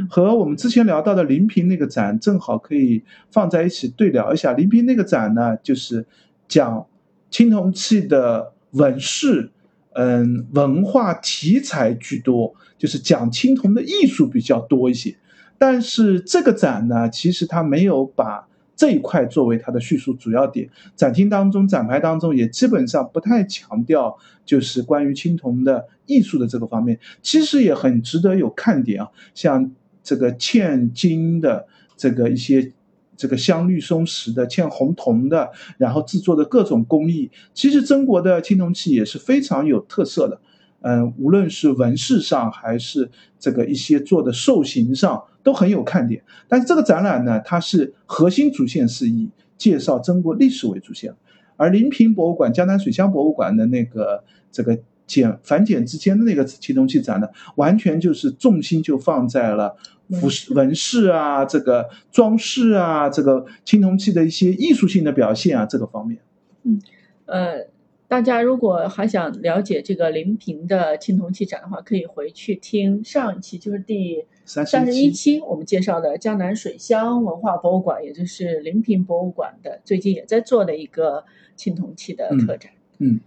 [0.09, 4.53] 和我们之前聊到的临平那个展正好可以放在一起对聊一下。
[4.53, 6.05] 临平那个展呢，就是
[6.47, 6.85] 讲
[7.29, 9.51] 青铜器的纹饰，
[9.93, 15.15] 嗯，文化题材居多，就是讲青铜的艺术比较多一些。
[15.57, 20.69] 但是这个展呢，其实它没有把这一块作为它的叙述主要点。
[20.95, 29.71] 展厅当中、展牌当中也基本上不太强调，就是关于青铜的艺术的这个方面，其实也很值得有看点啊，像。
[30.07, 31.65] 这个嵌金的
[31.97, 32.71] 这个一些，
[33.17, 40.39] 这个镶绿松石的、嵌红铜的，然后制作的各种工艺，其实中国的青铜器也是非常有特色的。
[40.85, 43.09] 嗯，无论是纹饰上，还是
[43.39, 46.23] 这个一些做的兽形上，都很有看点。
[46.47, 51.13] 但是这个展览呢，它是核心主线是以介绍中国历史为主线，
[51.57, 54.77] 而临平博物馆、江南水乡博物馆的那个这个。
[55.07, 59.77] 简繁简之间的那个青铜器展呢，完全就是重心就放在了
[60.19, 66.17] 服饰纹饰啊，这个装饰啊，这个青铜器的一些艺术性的表现啊，这个方面。
[66.63, 66.81] 嗯，
[67.27, 67.67] 呃，
[68.15, 81.25] 大家如果还想了解这个临平的青铜器展的话，可以回去听上一期，就是第三十一期，我们介绍的江南水乡文化博物馆，也就是临平博物馆的最近也在做的一个
[81.57, 82.71] 青铜器的特展。
[82.99, 83.19] 嗯。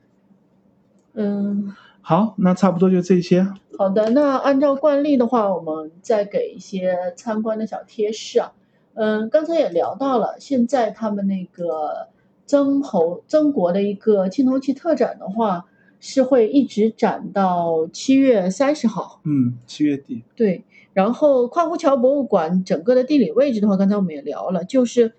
[1.12, 3.47] 嗯，好，那差不多就这些。
[3.77, 8.55] 好的，那按照惯例的话，我们再给一些参观的小贴士啊。
[8.94, 12.09] 嗯，刚才也聊到了，现在他们那个
[12.48, 15.66] 曾侯曾国的一个青铜器特展的话，
[16.00, 19.20] 是会一直展到七月三十号。
[19.24, 20.24] 嗯，七月底。
[20.34, 20.64] 对。
[20.94, 25.12] 然后跨湖桥博物馆整个的地理位置的话，刚才我们也聊了，就是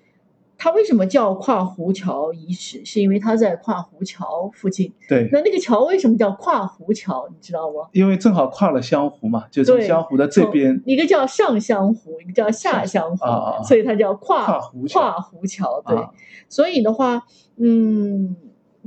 [0.61, 4.93] 它为什么叫跨湖桥遗址，是因为它在跨湖桥附近。
[5.07, 7.87] 对，那那个桥为什么叫跨湖桥，你知道吗？
[7.93, 13.25] 因为正好跨了湘湖嘛，就从湘湖的这边，一个叫上湘湖，一个叫下湘湖，
[13.63, 15.81] 所以它叫跨跨湖桥跨湖桥。
[15.87, 16.11] 对，啊
[16.49, 17.23] 所以的话，
[17.57, 18.35] 嗯，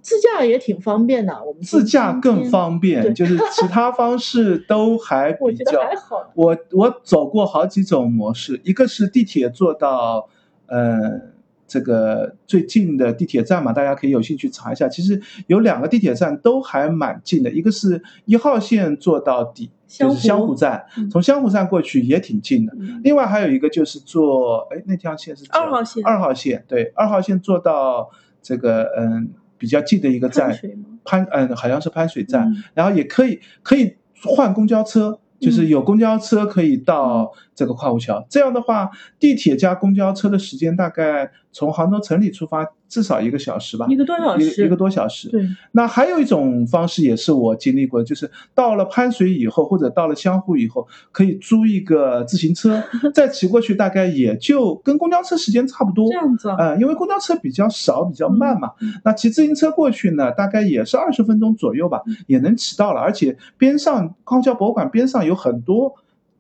[0.03, 1.43] 自驾也挺方便的。
[1.43, 5.81] 我们自驾更，方便，就是其 他方式都还我觉得比较。
[5.81, 6.31] 还好。
[6.35, 10.28] 我我走过好几种模式，一个是地铁坐到，
[10.66, 11.32] 呃，
[11.73, 14.86] 这个最近的地铁站嘛，大家可以有兴趣查一下。
[14.86, 21.09] 其实有两个地铁站都还蛮近的，一个是一号线坐到底，就是湘湖站，嗯。
[21.09, 22.74] 从湘湖站过去也挺近的。
[22.78, 23.01] 嗯。
[23.03, 26.05] 另外还有一个就是坐，哎，那条线是二号线。
[26.05, 28.11] 二号线对，二号线坐到
[28.43, 30.55] 这个嗯比较近的一个站
[31.05, 32.62] 潘，潘嗯好像是潘水站，嗯。
[32.74, 38.27] 然后也可以可以换公交车，就是有公交车可以到这个跨湖桥。
[38.28, 45.29] 这样的话，地铁加公交车的时间大概从杭州城里出发至少一个小时吧，一个多小时一个多小时。
[45.29, 52.83] 对，那还有一种方式也是我经历过的，就是到了潘水以后，或者到了湘湖以后，可以租一个自行车，
[53.15, 56.09] 再骑过去，大概也就跟公交车时间差不多。
[56.11, 56.57] 这样子啊。
[56.59, 63.01] 呃，因为公交车比较少，比较慢嘛，嗯那骑自行车过去呢，大概也是二十分钟左右吧，嗯也能骑到了。
[63.01, 65.95] 而且边上高桥博物馆边上有很多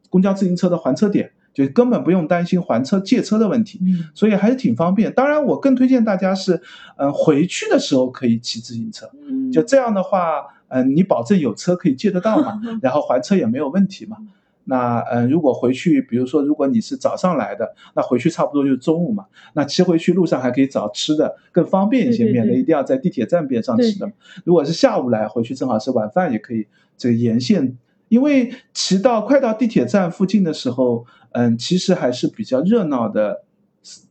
[0.08, 3.78] 公交自行车的还车点，就根本不用担心还车借车的问题。
[3.82, 5.12] 嗯所以还是挺方便。
[5.12, 6.60] 当然，我更推荐大家是，
[6.96, 14.16] 嗯、回去的时候可以骑自行车，嗯，就这样的话，嗯、你保证有车可以借得到嘛， 然后还车也没有问题嘛。
[14.64, 19.26] 那嗯、如果回去，比如说如果你是早上来的，那回去差不多就是中午嘛。
[19.54, 24.10] 那骑回去路上还可以找吃的，更方便一些，免得一定要在地铁站边上吃的。
[24.44, 27.76] 如果是下午来，回去正好是晚饭，也可以这个沿线。
[28.12, 33.42] 因为骑到快到地铁站附近的时候，嗯，其实还是比较热闹的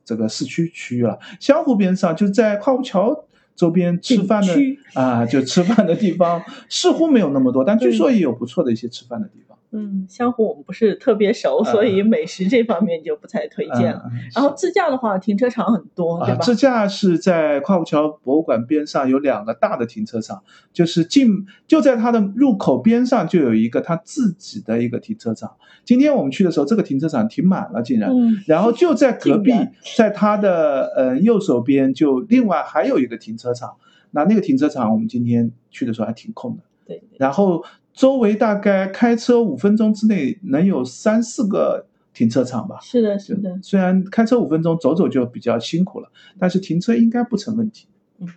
[0.04, 1.20] 这个市区区域了。
[1.40, 3.26] 湘湖边上就在跨湖桥
[3.56, 4.56] 周边吃饭的
[4.96, 9.51] 啊，就吃饭的地方似乎没有那么多，但据说也有不错的一些吃饭的地方。
[9.72, 14.04] 嗯，湘湖我们不是特别熟，所以美食这方面就不太推荐了。
[14.36, 16.42] 然后自驾的话，停车场很多，对啊，吧？
[16.42, 20.44] 自驾是在跨湖桥博物馆边上有两个大的停车场，
[20.74, 25.56] 就是进就在它的入口边上就有一个它自己的一个停车场。
[25.86, 28.12] 今天我们去的时候，这个停车场停满了，竟然。
[28.12, 29.52] 嗯，然后就在隔壁，
[29.96, 33.76] 在它的呃右手边，就另外还有一个停车场。
[34.12, 36.64] 那那个停车场我们今天去的时候还挺空的。
[36.86, 37.64] 对对，然后
[38.02, 42.80] 周围大概开车五分钟之内能有三四个停车场吧。
[42.82, 43.60] 是的，是的。
[43.62, 46.10] 虽然开车五分钟走走就比较辛苦了，
[46.40, 47.86] 但是停车应该不成问题。
[48.18, 48.28] 嗯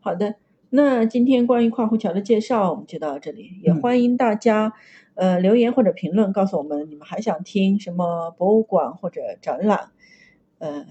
[0.00, 0.34] 好的，
[0.68, 4.74] 那今天关于跨湖桥的介绍我们就到这里，也嗯欢迎大家
[5.14, 9.88] 呃留言或者评论告诉我们你们还想听什么博物馆或者展览，
[10.58, 10.84] 呃，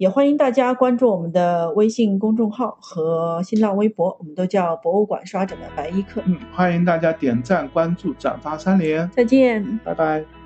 [0.00, 6.22] 也欢迎大家关注我们的微信公众号和新浪微博，我们都叫博物馆刷展的白衣客。
[6.24, 9.78] 嗯，欢迎大家点赞、关注、转发三连，再见。
[9.84, 10.39] 拜拜。